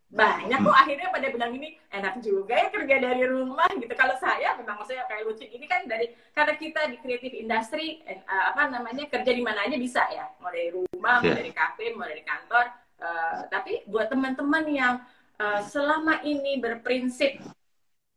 [0.06, 0.82] Banyak kok hmm.
[0.86, 3.90] akhirnya pada bilang ini enak juga ya kerja dari rumah gitu.
[3.98, 8.54] Kalau saya memang maksudnya kayak lucu ini kan dari karena kita di kreatif industri uh,
[8.54, 10.30] apa namanya kerja di mana aja bisa ya.
[10.38, 11.26] Mau dari rumah, yeah.
[11.26, 12.66] mau dari kafe, mau dari kantor.
[12.96, 14.94] Uh, tapi buat teman-teman yang
[15.42, 17.42] uh, selama ini berprinsip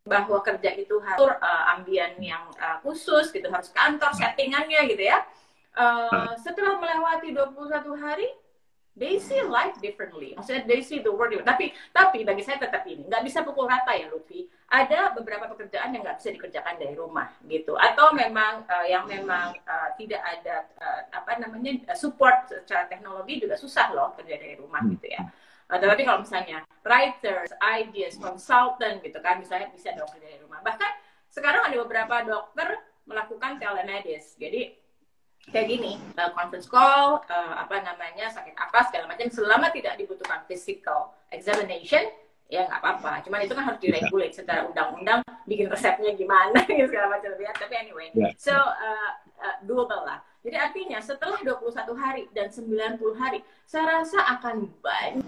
[0.08, 5.21] bahwa kerja itu harus uh, ambian yang uh, khusus gitu harus kantor settingannya gitu ya
[5.78, 8.28] uh, setelah melewati 21 hari
[8.97, 10.34] they see life differently.
[10.34, 13.93] Maksudnya they see the world tapi tapi bagi saya tetap ini nggak bisa pukul rata
[13.93, 14.47] ya Lutfi.
[14.69, 17.73] Ada beberapa pekerjaan yang nggak bisa dikerjakan dari rumah gitu.
[17.78, 23.58] Atau memang uh, yang memang uh, tidak ada uh, apa namanya support secara teknologi juga
[23.58, 25.25] susah loh kerja dari rumah gitu ya.
[25.69, 30.65] Uh, tapi kalau misalnya writers, ideas, consultant gitu kan, misalnya bisa dong kerja dari rumah.
[30.65, 30.91] Bahkan
[31.30, 34.38] sekarang ada beberapa dokter melakukan telemedicine.
[34.38, 34.62] Jadi
[35.47, 40.43] kayak gini, uh, conference call, uh, apa namanya, sakit apa, segala macam, selama tidak dibutuhkan
[40.45, 42.12] physical examination,
[42.52, 43.23] ya nggak apa-apa.
[43.23, 47.34] Cuman itu kan harus diregulate secara undang-undang, bikin resepnya gimana, gitu, segala macam.
[47.39, 47.52] Ya.
[47.56, 48.36] Tapi anyway, yeah.
[48.36, 50.21] so uh, uh, doable lah.
[50.39, 55.28] Jadi artinya setelah 21 hari dan 90 hari, saya rasa akan banyak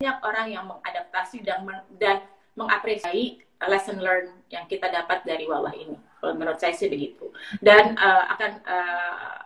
[0.00, 2.24] banyak orang yang mengadaptasi dan men dan
[2.56, 5.92] mengapresiasi lesson learn yang kita dapat dari wabah ini.
[6.22, 7.32] Menurut saya sih begitu.
[7.58, 9.38] Dan uh, akan uh,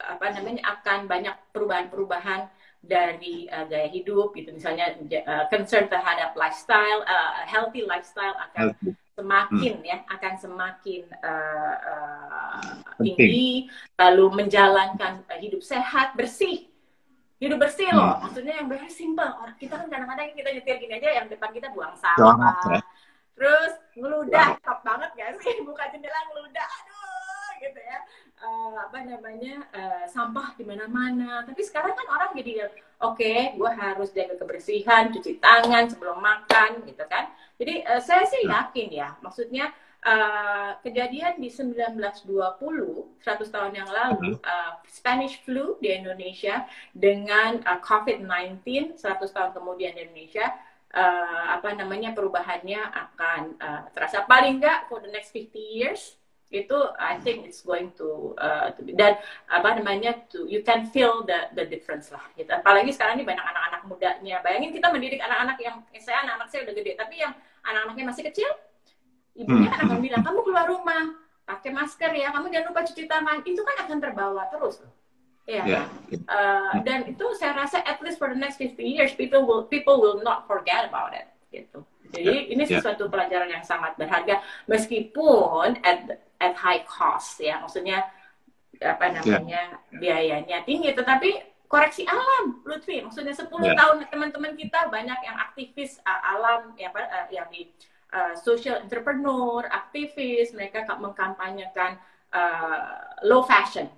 [0.00, 2.48] apa namanya akan banyak perubahan-perubahan
[2.80, 4.96] dari uh, gaya hidup gitu misalnya
[5.28, 8.72] uh, concern terhadap lifestyle uh, healthy lifestyle akan
[9.20, 9.84] semakin hmm.
[9.84, 12.72] ya akan semakin uh, uh,
[13.04, 13.68] tinggi
[14.00, 16.72] lalu menjalankan uh, hidup sehat bersih
[17.40, 18.20] hidup bersih loh.
[18.20, 18.28] Hmm.
[18.28, 19.32] Maksudnya yang bersih simpel.
[19.40, 22.84] Orang kita kan kadang-kadang kita nyetir gini aja yang depan kita buang sampah.
[23.40, 25.56] Terus ngeludah, top banget gak sih?
[25.66, 27.98] Buka jendela ngeludah, aduh gitu ya.
[28.40, 31.44] Uh, apa namanya uh, sampah di mana-mana.
[31.48, 32.68] Tapi sekarang kan orang jadi
[33.00, 37.32] oke, okay, gue harus jaga kebersihan, cuci tangan sebelum makan, gitu kan.
[37.56, 38.52] Jadi uh, saya sih hmm.
[38.52, 39.72] yakin ya, maksudnya
[40.04, 42.00] uh, kejadian di 1920,
[43.20, 46.64] 100 tahun yang lalu, uh, Spanish flu di Indonesia
[46.96, 49.00] dengan uh, COVID-19 100
[49.32, 50.48] tahun kemudian di Indonesia,
[50.94, 56.20] uh, apa namanya perubahannya akan uh, terasa paling nggak for the next 50 years
[56.50, 60.82] itu I think it's going to, uh, to be, dan apa namanya to you can
[60.90, 62.50] feel the the difference lah gitu.
[62.50, 64.42] Apalagi sekarang ini banyak anak-anak mudanya.
[64.42, 67.32] Bayangin kita mendidik anak-anak yang saya anak-anak saya udah gede, tapi yang
[67.62, 68.50] anak-anaknya masih kecil,
[69.38, 71.14] ibunya kan akan bilang kamu keluar rumah
[71.46, 73.38] pakai masker ya, kamu jangan lupa cuci tangan.
[73.46, 74.82] Itu kan akan terbawa terus.
[75.50, 75.84] Ya, yeah.
[76.30, 79.98] uh, dan itu saya rasa at least for the next 50 years people will people
[79.98, 81.82] will not forget about it gitu.
[82.14, 82.52] Jadi yeah.
[82.54, 83.10] ini sesuatu yeah.
[83.10, 84.38] pelajaran yang sangat berharga
[84.70, 88.06] meskipun at at high cost ya, maksudnya
[88.78, 89.12] apa ya.
[89.18, 89.98] namanya yeah.
[89.98, 91.30] biayanya tinggi, tetapi
[91.70, 93.02] koreksi alam, Lutfi.
[93.02, 93.74] Maksudnya 10 yeah.
[93.74, 97.70] tahun teman-teman kita banyak yang aktivis uh, alam ya uh, yang di
[98.14, 101.98] uh, social entrepreneur, aktivis, mereka mengkampanyekan
[102.34, 103.90] uh, low fashion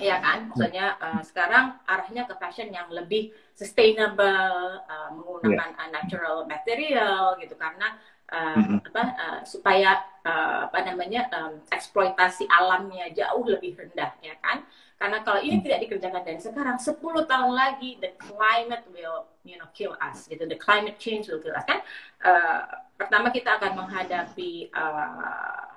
[0.00, 5.92] ya kan maksudnya uh, sekarang arahnya ke fashion yang lebih sustainable uh, menggunakan yeah.
[5.92, 8.00] natural material gitu karena
[8.32, 8.78] uh, mm-hmm.
[8.90, 14.64] apa uh, supaya uh, apa namanya um, eksploitasi alamnya jauh lebih rendah ya kan
[15.00, 15.64] karena kalau ini mm.
[15.64, 20.44] tidak dikerjakan dari sekarang 10 tahun lagi the climate will you know kill us gitu
[20.48, 21.80] the climate change will kill us kan
[22.24, 22.64] uh,
[22.96, 25.69] pertama kita akan menghadapi uh,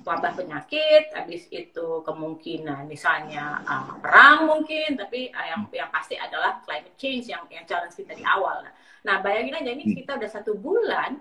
[0.00, 6.64] wabah penyakit, habis itu kemungkinan misalnya uh, perang mungkin, tapi uh, yang yang pasti adalah
[6.64, 8.64] climate change yang yang challenge kita di awal.
[9.04, 11.20] Nah, bayangin aja ini kita udah satu bulan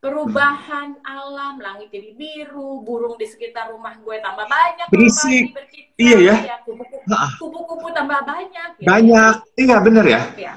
[0.00, 5.52] perubahan alam, langit jadi biru, burung di sekitar rumah gue tambah banyak, berisik,
[6.00, 6.56] iya ya, ya
[7.36, 8.86] kupu-kupu tambah banyak, ya.
[8.88, 10.22] banyak, iya bener ya.
[10.40, 10.54] ya.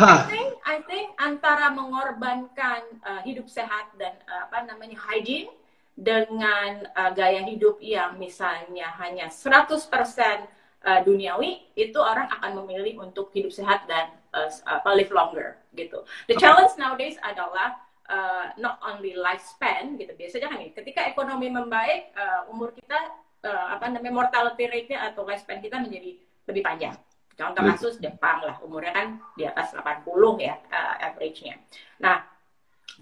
[0.00, 5.52] I think, I think antara mengorbankan uh, hidup sehat dan uh, apa namanya hygiene
[6.00, 13.28] dengan uh, gaya hidup yang misalnya hanya 100% uh, duniawi, itu orang akan memilih untuk
[13.36, 16.00] hidup sehat dan uh, apa live longer gitu.
[16.24, 17.76] The challenge nowadays adalah
[18.08, 20.16] uh, not only lifespan gitu.
[20.16, 22.96] Biasanya kan nih, ketika ekonomi membaik, uh, umur kita
[23.44, 26.16] uh, apa namanya mortality rate-nya atau lifespan kita menjadi
[26.48, 26.96] lebih panjang.
[27.36, 30.08] Contoh kasus Jepang lah, umurnya kan di atas 80
[30.40, 31.60] ya uh, average-nya.
[32.00, 32.24] Nah,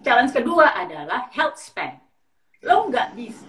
[0.02, 2.07] challenge kedua adalah health span
[2.64, 3.46] lo nggak bisa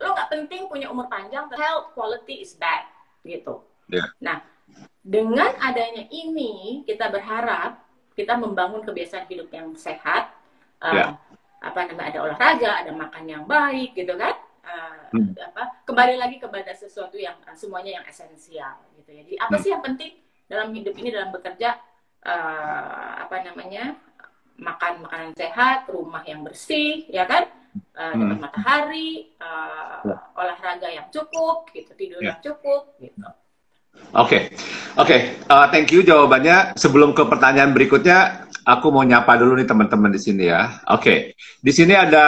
[0.00, 2.88] lo nggak penting punya umur panjang health quality is bad
[3.22, 4.08] gitu yeah.
[4.18, 4.42] nah
[5.04, 7.84] dengan adanya ini kita berharap
[8.16, 10.32] kita membangun kebiasaan hidup yang sehat
[10.80, 11.12] uh,
[11.60, 14.34] apa namanya ada olahraga ada makan yang baik gitu kan
[14.64, 15.34] uh, hmm.
[15.36, 19.62] apa kembali lagi kepada sesuatu yang uh, semuanya yang esensial gitu ya jadi apa hmm.
[19.62, 20.12] sih yang penting
[20.48, 21.76] dalam hidup ini dalam bekerja
[22.24, 23.96] uh, apa namanya
[24.54, 27.50] makan makanan sehat rumah yang bersih ya kan
[28.04, 28.42] uh, dapat hmm.
[28.44, 30.04] matahari, uh,
[30.36, 32.36] olahraga yang cukup, gitu, tidur ya.
[32.36, 33.24] yang cukup, gitu.
[34.10, 34.42] Oke, okay.
[34.98, 35.20] oke, okay.
[35.48, 36.74] uh, thank you jawabannya.
[36.74, 40.82] Sebelum ke pertanyaan berikutnya, aku mau nyapa dulu nih teman-teman di sini ya.
[40.90, 41.18] Oke, okay.
[41.62, 42.26] di sini ada,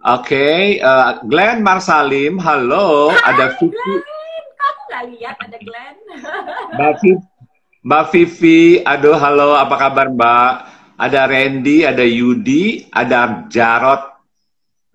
[0.00, 3.76] oke, okay, uh, Glenn Marsalim, halo, Hai, ada Vivi.
[3.76, 4.02] Glenn.
[4.56, 5.96] Kamu nggak lihat ada Glenn?
[6.76, 7.12] Mbak Vivi,
[7.84, 10.52] Mbak Vivi, aduh halo, apa kabar Mbak?
[10.94, 14.13] Ada Randy, ada Yudi, ada Jarot,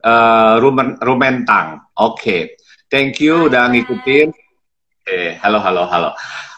[0.04, 0.56] uh,
[1.04, 1.84] Rumentang.
[1.96, 2.42] Oke, okay.
[2.88, 4.30] thank you udah ngikutin.
[4.30, 5.28] Oke, okay.
[5.42, 6.10] halo, halo, halo.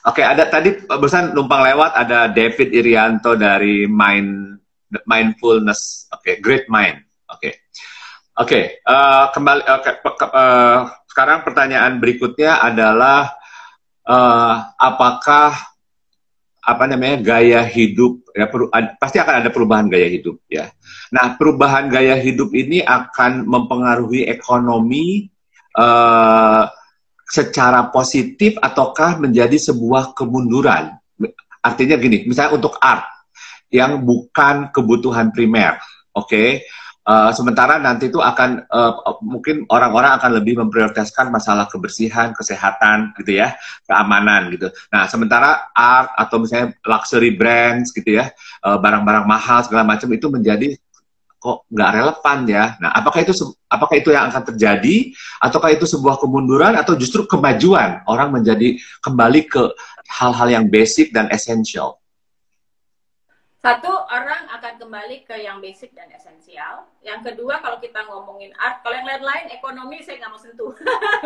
[0.01, 4.57] Oke, okay, ada tadi barusan numpang lewat ada David Irianto dari Mind
[5.05, 6.09] Mindfulness.
[6.09, 6.35] Oke, okay.
[6.41, 7.05] Great Mind.
[7.29, 7.53] Oke, okay.
[8.41, 8.49] oke.
[8.49, 8.63] Okay.
[8.83, 9.61] Uh, eh, kembali.
[9.61, 9.93] Okay.
[10.01, 10.79] Uh, eh,
[11.11, 13.35] sekarang pertanyaan berikutnya adalah
[14.07, 15.53] uh, apakah
[16.61, 20.69] apa namanya gaya hidup ya per, ad, pasti akan ada perubahan gaya hidup ya.
[21.11, 25.27] Nah perubahan gaya hidup ini akan mempengaruhi ekonomi
[25.75, 26.65] uh,
[27.27, 30.95] secara positif ataukah menjadi sebuah kemunduran?
[31.61, 33.05] Artinya gini, misalnya untuk art
[33.71, 35.79] yang bukan kebutuhan primer,
[36.15, 36.27] oke?
[36.27, 36.63] Okay?
[37.01, 38.93] Uh, sementara nanti itu akan uh,
[39.25, 43.57] mungkin orang-orang akan lebih memprioritaskan masalah kebersihan, kesehatan gitu ya,
[43.89, 44.69] keamanan gitu.
[44.93, 48.29] Nah, sementara art atau misalnya luxury brands gitu ya,
[48.61, 50.77] barang eh, barang-barang mahal segala macam itu menjadi
[51.41, 52.77] kok nggak relevan ya.
[52.77, 53.33] Nah, apakah itu
[53.65, 55.09] apakah itu yang akan terjadi
[55.41, 59.73] ataukah itu sebuah kemunduran atau justru kemajuan orang menjadi kembali ke
[60.05, 61.97] hal-hal yang basic dan essential?
[63.61, 66.81] Satu, orang akan kembali ke yang basic dan esensial.
[67.05, 70.73] Yang kedua, kalau kita ngomongin art, kalau yang lain-lain, ekonomi saya nggak mau sentuh.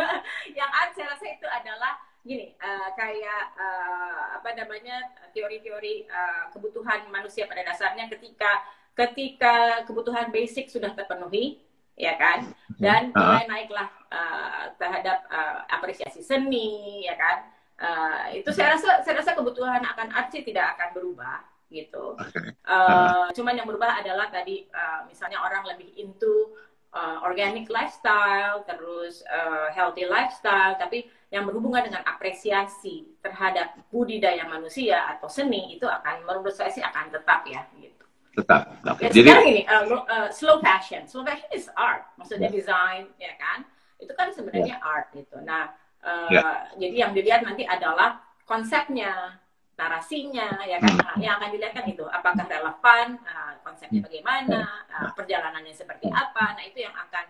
[0.59, 1.95] yang art saya rasa itu adalah
[2.27, 10.31] gini, uh, kayak uh, apa namanya teori-teori uh, kebutuhan manusia pada dasarnya ketika ketika kebutuhan
[10.31, 11.59] basic sudah terpenuhi,
[11.99, 17.37] ya kan, dan mulai naiklah uh, terhadap uh, apresiasi seni, ya kan.
[17.75, 22.15] Uh, itu saya rasa saya rasa kebutuhan akan art sih tidak akan berubah gitu.
[22.15, 22.55] Okay.
[22.63, 26.55] Uh, cuman yang berubah adalah tadi uh, misalnya orang lebih into
[26.95, 35.03] uh, organic lifestyle, terus uh, healthy lifestyle, tapi yang berhubungan dengan apresiasi terhadap budidaya manusia
[35.17, 37.94] atau seni itu akan menurut saya sih akan tetap ya gitu.
[38.35, 38.61] Tetap.
[38.83, 39.07] Okay.
[39.07, 42.57] Ya, Jadi ini uh, uh, slow fashion, slow fashion is art, maksudnya yeah.
[42.59, 43.63] design ya kan,
[43.97, 44.91] itu kan sebenarnya yeah.
[44.91, 45.39] art gitu.
[45.39, 45.71] Nah,
[46.03, 46.67] uh, yeah.
[46.75, 49.39] jadi yang dilihat nanti adalah konsepnya,
[49.75, 51.19] narasinya ya kan hmm.
[51.19, 54.07] yang akan dilihat kan itu apakah relevan uh, konsepnya hmm.
[54.07, 57.25] bagaimana uh, perjalanannya seperti apa nah itu yang akan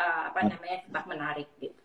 [0.00, 1.79] uh, apa namanya tetap menarik gitu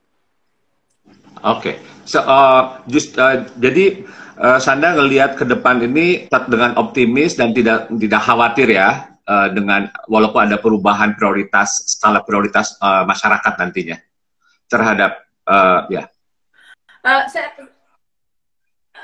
[1.45, 1.75] Oke, okay.
[2.07, 4.01] so, uh, just, uh, jadi
[4.41, 9.91] uh, Sanda ngelihat ke depan ini dengan optimis dan tidak tidak khawatir ya uh, dengan
[10.09, 13.97] walaupun ada perubahan prioritas skala prioritas uh, masyarakat nantinya
[14.65, 16.09] terhadap uh, ya.
[17.05, 17.53] Uh, saya,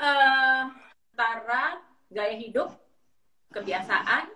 [0.02, 0.66] uh,
[1.14, 1.78] antara
[2.10, 2.74] gaya hidup,
[3.54, 4.26] kebiasaan,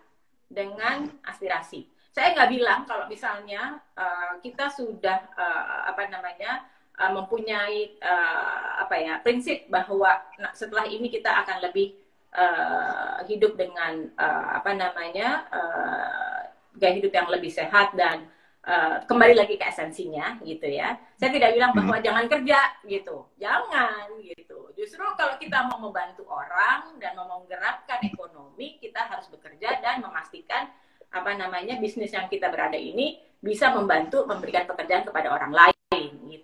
[0.47, 1.91] dengan aspirasi.
[2.15, 6.65] Saya nggak bilang kalau misalnya uh, kita sudah uh, apa namanya
[7.01, 11.97] uh, mempunyai uh, apa ya prinsip bahwa nah, setelah ini kita akan lebih
[12.35, 16.41] uh, hidup dengan uh, apa namanya uh,
[16.77, 18.29] gaya hidup yang lebih sehat dan
[18.69, 20.97] uh, kembali lagi ke esensinya gitu ya.
[21.17, 22.05] Saya tidak bilang bahwa hmm.
[22.05, 28.77] jangan kerja gitu, jangan gitu Justru kalau kita mau membantu orang dan mau menggerakkan ekonomi,
[28.77, 30.69] kita harus bekerja dan memastikan
[31.09, 35.76] apa namanya bisnis yang kita berada ini bisa membantu memberikan pekerjaan kepada orang lain.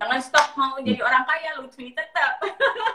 [0.03, 2.39] Jangan stop mau jadi orang kaya, Lutfi tetap.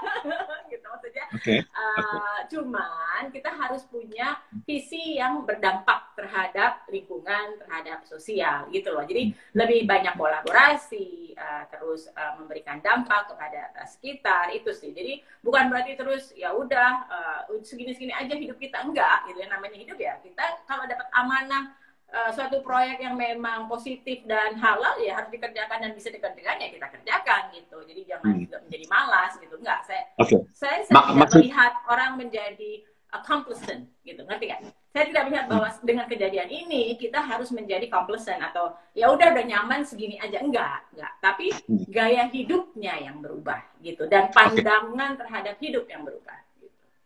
[0.73, 1.25] gitu maksudnya.
[1.37, 1.61] Okay.
[1.73, 9.05] Uh, cuman kita harus punya visi yang berdampak terhadap lingkungan, terhadap sosial gitu loh.
[9.05, 14.97] Jadi lebih banyak kolaborasi, uh, terus uh, memberikan dampak kepada uh, sekitar itu sih.
[14.97, 19.77] Jadi bukan berarti terus ya udah uh, segini-segini aja hidup kita enggak gitu ya namanya
[19.77, 20.17] hidup ya.
[20.25, 21.77] Kita kalau dapat amanah
[22.13, 26.69] uh, suatu proyek yang memang positif dan halal ya harus dikerjakan dan bisa dikerjakan ya
[26.73, 28.43] kita kerjakan gitu jadi jangan hmm.
[28.49, 30.41] juga menjadi malas gitu enggak saya okay.
[30.57, 31.39] saya, saya tidak maksud...
[31.41, 32.73] melihat orang menjadi
[33.25, 34.61] complacent gitu ngerti kan
[34.93, 35.85] saya tidak melihat bahwa hmm.
[35.85, 40.85] dengan kejadian ini kita harus menjadi complacent atau ya udah udah nyaman segini aja enggak
[40.93, 41.89] enggak tapi hmm.
[41.89, 45.21] gaya hidupnya yang berubah gitu dan pandangan okay.
[45.25, 46.37] terhadap hidup yang berubah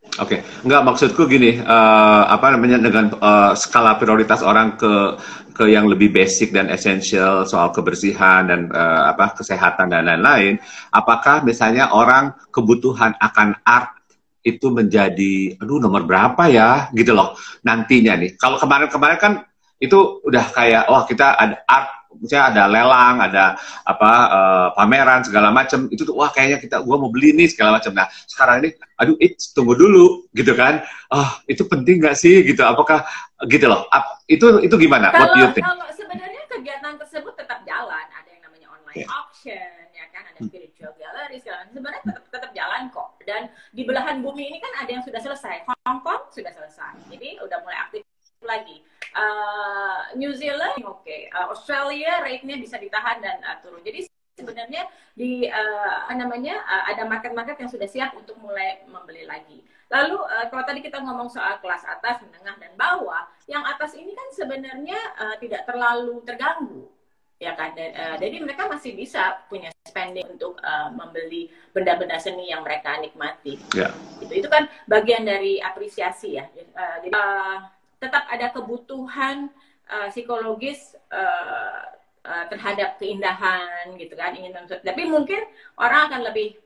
[0.03, 0.41] Oke, okay.
[0.67, 5.17] nggak maksudku gini, uh, apa namanya dengan uh, skala prioritas orang ke
[5.57, 10.61] ke yang lebih basic dan esensial soal kebersihan dan uh, apa kesehatan dan lain-lain.
[10.93, 13.95] Apakah misalnya orang kebutuhan akan art
[14.43, 18.35] itu menjadi, aduh nomor berapa ya, gitu loh nantinya nih.
[18.37, 19.33] Kalau kemarin-kemarin kan
[19.79, 23.45] itu udah kayak, wah kita ada art misalnya ada lelang, ada
[23.87, 27.79] apa uh, pameran segala macam, itu tuh wah kayaknya kita gua mau beli nih segala
[27.79, 27.95] macam.
[27.95, 30.83] Nah, sekarang ini aduh it tunggu dulu gitu kan.
[31.15, 32.61] Oh, itu penting nggak sih gitu.
[32.67, 33.07] Apakah
[33.49, 33.89] gitu loh.
[33.91, 35.11] Ap, itu itu gimana?
[35.11, 35.65] Kalau, What do you think?
[35.67, 39.17] Kalau sebenarnya kegiatan tersebut tetap jalan, ada yang namanya online yeah.
[39.19, 41.75] auction ya kan, ada spiritual gallery segala macam.
[41.75, 43.09] Sebenarnya tetap tetap jalan kok.
[43.23, 45.67] Dan di belahan bumi ini kan ada yang sudah selesai.
[45.87, 47.11] Hong Kong sudah selesai.
[47.11, 48.03] Jadi udah mulai aktif
[48.45, 48.83] lagi
[49.15, 51.33] uh, New Zealand oke okay.
[51.33, 57.05] uh, Australia rate-nya bisa ditahan dan uh, turun jadi sebenarnya di uh, namanya uh, ada
[57.05, 59.61] market-market yang sudah siap untuk mulai membeli lagi.
[59.93, 64.17] Lalu uh, kalau tadi kita ngomong soal kelas atas, menengah dan bawah, yang atas ini
[64.17, 66.89] kan sebenarnya uh, tidak terlalu terganggu,
[67.37, 67.77] ya kan?
[67.77, 72.97] Dan, uh, jadi mereka masih bisa punya spending untuk uh, membeli benda-benda seni yang mereka
[73.05, 73.61] nikmati.
[73.77, 73.93] Yeah.
[74.17, 76.49] Itu itu kan bagian dari apresiasi ya.
[76.73, 77.57] Uh, jadi, uh,
[78.03, 79.47] tetap ada kebutuhan
[79.87, 81.87] uh, psikologis uh,
[82.27, 85.47] uh, terhadap keindahan gitu kan ingin tapi mungkin
[85.79, 86.59] orang akan lebih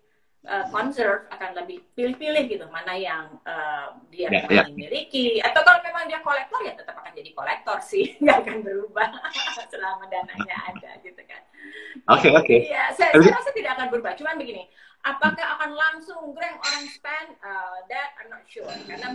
[0.47, 4.66] uh, conserve akan lebih pilih-pilih gitu mana yang uh, dia yeah, yeah.
[4.72, 5.43] miliki.
[5.43, 8.14] Atau kalau memang dia kolektor ya tetap akan jadi kolektor sih.
[8.22, 9.09] Nggak akan berubah
[9.72, 11.43] selama dananya ada gitu kan.
[12.14, 12.47] Oke okay, oke.
[12.47, 12.59] Okay.
[12.70, 14.12] iya saya, saya rasa tidak akan berubah.
[14.14, 14.64] Cuman begini
[15.03, 17.28] apakah akan langsung greng orang spend?
[17.43, 18.70] Uh, that I'm not sure.
[18.87, 19.14] Karena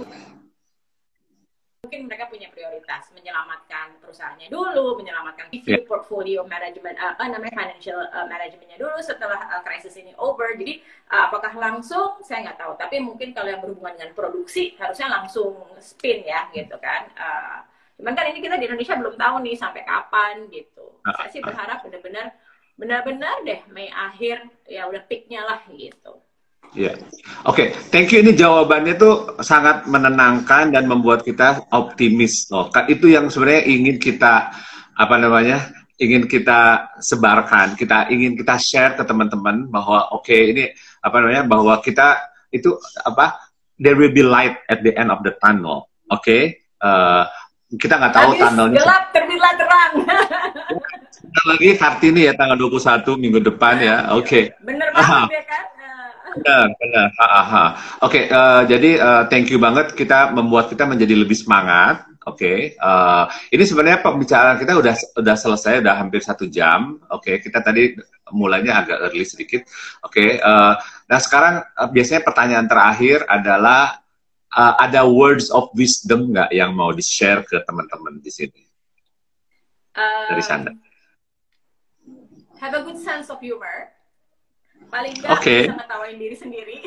[1.81, 5.81] mungkin mereka punya prioritas menyelamatkan perusahaannya dulu, menyelamatkan yeah.
[5.89, 10.53] portfolio management apa namanya financial uh, managementnya dulu setelah uh, krisis ini over.
[10.53, 10.77] Jadi
[11.09, 12.77] uh, apakah langsung saya nggak tahu.
[12.77, 17.09] Tapi mungkin kalau yang berhubungan dengan produksi harusnya langsung spin ya gitu kan.
[17.17, 17.65] Uh,
[17.97, 20.85] cuman kan ini kita di Indonesia belum tahu nih sampai kapan gitu.
[21.01, 22.37] Uh, saya sih berharap benar-benar
[22.77, 26.21] benar-benar deh Mei akhir ya udah peaknya lah gitu.
[26.71, 26.95] Ya, yeah.
[27.43, 27.67] oke, okay.
[27.91, 28.23] thank you.
[28.23, 32.71] Ini jawabannya tuh sangat menenangkan dan membuat kita optimis loh.
[32.87, 34.55] Itu yang sebenarnya ingin kita
[34.95, 35.67] apa namanya,
[35.99, 40.63] ingin kita sebarkan, kita ingin kita share ke teman-teman bahwa oke okay, ini
[41.03, 42.23] apa namanya, bahwa kita
[42.55, 43.35] itu apa,
[43.75, 46.23] there will be light at the end of the tunnel, oke?
[46.23, 46.55] Okay?
[46.79, 47.27] Uh,
[47.75, 48.79] kita nggak tahu tunnelnya.
[48.79, 49.91] Gelap terbilang terang.
[51.31, 54.11] Bentar lagi Kartini ya tanggal 21 minggu depan ya.
[54.15, 54.27] Oke.
[54.27, 54.43] Okay.
[54.67, 55.63] Bener banget ya kan?
[56.31, 57.07] Benar, benar.
[57.19, 57.65] Ha, ha, ha.
[58.07, 62.07] Oke, okay, uh, jadi uh, thank you banget kita membuat kita menjadi lebih semangat.
[62.21, 62.57] Oke, okay.
[62.77, 67.01] uh, ini sebenarnya pembicaraan kita udah udah selesai, udah hampir satu jam.
[67.09, 67.35] Oke, okay.
[67.43, 67.97] kita tadi
[68.31, 69.65] mulainya agak early sedikit.
[70.05, 70.29] Oke, okay.
[70.39, 70.77] uh,
[71.09, 73.99] nah sekarang uh, biasanya pertanyaan terakhir adalah
[74.55, 78.61] uh, ada words of wisdom nggak yang mau di share ke teman-teman di sini?
[79.91, 80.71] Dari sana.
[82.61, 83.91] Have a good sense of humor.
[84.91, 85.61] Paling nggak okay.
[85.65, 86.77] bisa ngetawain diri sendiri.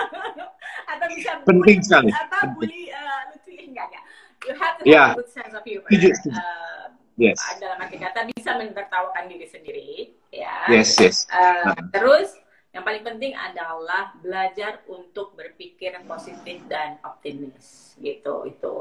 [0.90, 2.10] atau bisa penting bully, sekali.
[2.10, 4.04] Atau bully uh, lucu enggak enggak.
[4.48, 5.08] You have to have yeah.
[5.12, 5.88] a good sense of humor.
[5.92, 6.88] Uh,
[7.20, 7.38] yes.
[7.60, 10.64] Dalam arti kata bisa menertawakan diri sendiri, ya.
[10.72, 11.28] Yes, yes.
[11.28, 12.40] Uh, terus
[12.70, 18.76] yang paling penting adalah belajar untuk berpikir positif dan optimis gitu itu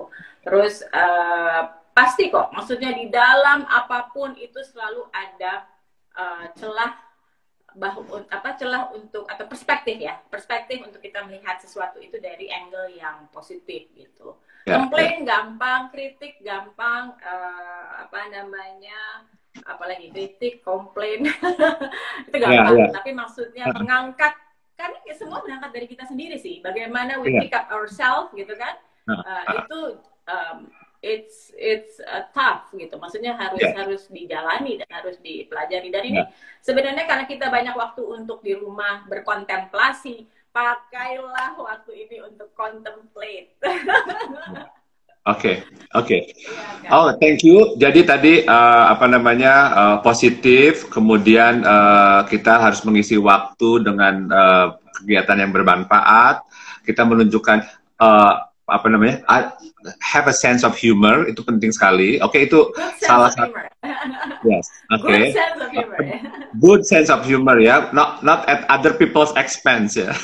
[0.46, 5.66] terus uh, pasti kok maksudnya di dalam apa pun itu selalu ada
[6.14, 7.09] uh, celah
[7.80, 12.91] bahwa apa celah untuk atau perspektif ya perspektif untuk kita melihat sesuatu itu dari angle
[12.91, 14.36] yang positif gitu
[14.67, 15.39] ya, komplain ya.
[15.39, 19.23] gampang kritik gampang uh, apa namanya
[19.65, 21.25] apalagi kritik, komplain,
[22.27, 22.75] itu gampang.
[22.77, 22.91] Yeah, yeah.
[22.93, 24.34] Tapi maksudnya mengangkat,
[24.77, 26.63] karena ya semua berangkat dari kita sendiri sih.
[26.63, 27.41] Bagaimana we yeah.
[27.43, 28.77] pick up ourselves gitu kan?
[29.09, 29.80] Uh, itu
[30.30, 30.69] um,
[31.00, 33.00] it's it's uh, tough gitu.
[33.00, 33.76] Maksudnya harus yeah.
[33.76, 35.89] harus dijalani dan harus dipelajari.
[35.91, 36.32] Dan ini yeah.
[36.60, 43.56] sebenarnya karena kita banyak waktu untuk di rumah berkontemplasi, pakailah waktu ini untuk contemplate.
[45.28, 46.08] Oke, okay, oke.
[46.10, 46.22] Okay.
[46.89, 47.78] Oh, thank you.
[47.78, 54.68] Jadi tadi uh, apa namanya uh, positif, kemudian uh, kita harus mengisi waktu dengan uh,
[54.97, 56.41] kegiatan yang bermanfaat.
[56.82, 57.62] Kita menunjukkan
[58.02, 59.26] uh, apa namanya
[59.99, 62.20] have a sense of humor itu penting sekali.
[62.20, 62.70] Oke, okay, itu
[63.01, 63.55] salah satu.
[64.45, 65.07] yes, oke.
[65.07, 65.34] Okay.
[65.34, 65.99] Good sense of humor.
[66.65, 70.11] Good sense of humor ya, not not at other people's expense ya.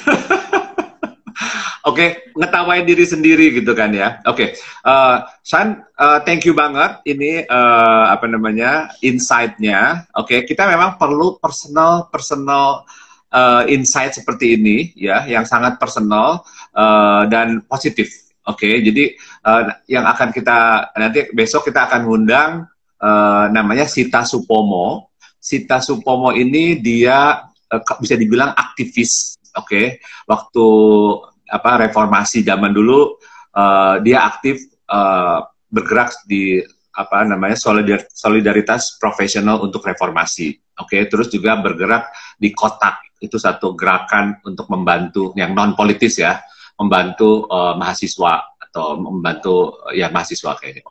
[1.85, 4.17] Oke, okay, ngetawain diri sendiri gitu kan ya.
[4.25, 4.49] Oke, okay.
[4.89, 10.09] uh, San, uh, thank you banget ini uh, apa namanya insight-nya.
[10.17, 12.89] Oke, okay, kita memang perlu personal personal
[13.29, 16.41] uh, insight seperti ini ya, yang sangat personal
[16.73, 18.24] uh, dan positif.
[18.45, 19.03] Oke, okay, jadi
[19.41, 20.57] uh, yang akan kita
[20.93, 22.69] nanti besok kita akan undang
[23.01, 25.09] uh, namanya Sita Supomo.
[25.41, 29.41] Sita Supomo ini dia uh, bisa dibilang aktivis.
[29.55, 29.85] Oke, okay?
[30.29, 30.65] waktu
[31.49, 33.17] apa reformasi zaman dulu
[33.57, 34.61] uh, dia aktif
[34.93, 36.61] uh, bergerak di
[36.95, 40.53] apa namanya solidar, solidaritas profesional untuk reformasi.
[40.79, 41.01] Oke, okay?
[41.09, 46.39] terus juga bergerak di kotak itu satu gerakan untuk membantu yang non politis ya,
[46.75, 50.83] membantu uh, mahasiswa atau membantu uh, ya mahasiswa kayaknya.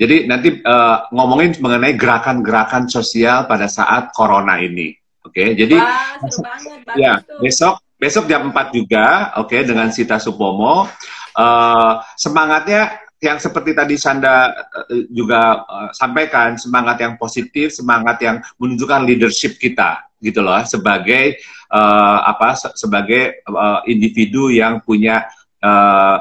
[0.00, 4.96] Jadi nanti uh, ngomongin mengenai gerakan-gerakan sosial pada saat corona ini.
[5.20, 5.48] Oke, okay?
[5.52, 7.12] jadi Wah, banget, ya
[7.44, 10.88] besok besok jam 4 juga, oke, okay, dengan Sita Supomo.
[11.36, 18.40] Uh, semangatnya yang seperti tadi Sanda uh, juga uh, sampaikan, semangat yang positif, semangat yang
[18.56, 21.36] menunjukkan leadership kita, gitu loh, sebagai
[21.70, 25.30] uh, apa, se sebagai uh, individu yang punya
[25.62, 26.18] uh,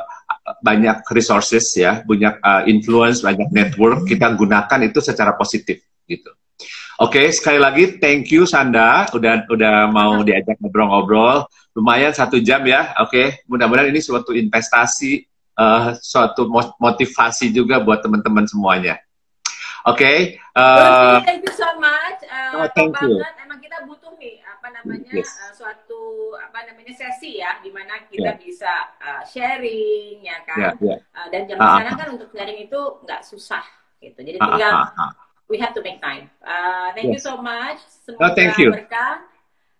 [0.61, 6.29] banyak resources ya, banyak uh, influence, banyak network, kita gunakan itu secara positif, gitu.
[6.99, 11.47] Oke, okay, sekali lagi thank you Sanda udah udah mau diajak ngobrol-ngobrol.
[11.71, 12.91] Lumayan satu jam ya.
[12.99, 13.27] Oke, okay.
[13.47, 15.23] mudah-mudahan ini suatu investasi,
[15.55, 18.99] uh, suatu motivasi juga buat teman-teman semuanya.
[19.87, 20.03] Oke.
[20.03, 20.17] Okay,
[20.59, 22.19] uh, thank you so much.
[22.27, 23.15] Uh, oh, thank you.
[23.15, 23.47] banget.
[23.47, 25.29] Emang kita butuh nih apa namanya yes.
[25.43, 28.39] uh, suatu apa namanya sesi ya, di mana kita yeah.
[28.39, 30.75] bisa uh, sharing ya kan.
[30.79, 30.99] Yeah, yeah.
[31.11, 33.65] Uh, dan zaman uh, sekarang kan untuk sharing itu nggak susah
[33.99, 34.19] gitu.
[34.23, 35.11] Jadi tinggal uh, uh, uh
[35.49, 36.29] we have to make time.
[36.45, 37.19] Uh, thank yes.
[37.19, 37.81] you so much.
[38.05, 38.69] Semoga oh, thank you.
[38.69, 39.25] berkah.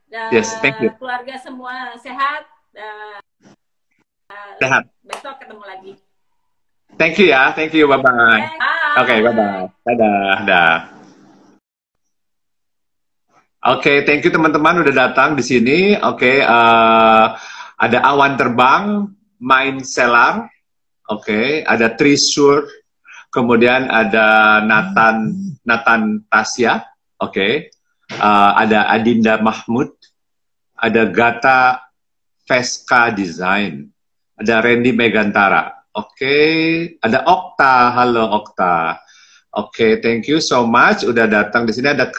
[0.09, 0.89] Dan yes, thank you.
[0.97, 2.49] keluarga semua sehat.
[2.73, 3.21] Uh,
[4.57, 4.89] sehat.
[5.05, 5.93] Besok ketemu lagi.
[6.97, 7.53] Thank you ya.
[7.53, 7.85] Thank you.
[7.85, 8.41] Bye bye.
[8.97, 9.69] Oke, okay, bye bye.
[9.85, 10.41] Dadah.
[10.41, 10.98] Dadah.
[13.59, 15.99] Oke, okay, thank you teman-teman udah datang di sini.
[15.99, 17.35] Oke, okay, uh,
[17.75, 20.47] ada awan terbang, main selar.
[21.09, 22.63] Oke, okay, ada Trisur
[23.29, 25.33] kemudian ada Nathan
[25.63, 26.81] Nathan Tasya,
[27.21, 27.53] oke, okay.
[28.17, 29.93] uh, ada Adinda Mahmud,
[30.73, 31.85] ada Gata
[32.49, 33.85] Veska Design,
[34.33, 36.49] ada Randy Megantara, oke, okay.
[37.05, 38.97] ada Okta, halo Okta,
[39.53, 42.09] oke, okay, thank you so much udah datang di sini ada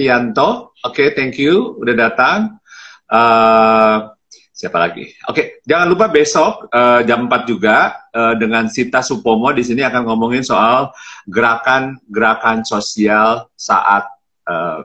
[0.00, 2.56] Kristianto, oke, okay, thank you udah datang.
[3.04, 4.08] Uh,
[4.48, 5.12] siapa lagi?
[5.28, 10.08] Oke, jangan lupa besok uh, jam 4 juga uh, dengan Sita Supomo di sini akan
[10.08, 10.88] ngomongin soal
[11.28, 14.08] gerakan-gerakan sosial saat
[14.48, 14.80] uh,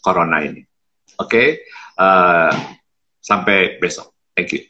[0.00, 0.64] corona ini.
[1.20, 1.68] Oke,
[2.00, 2.48] uh,
[3.20, 4.16] sampai besok.
[4.32, 4.67] Thank you.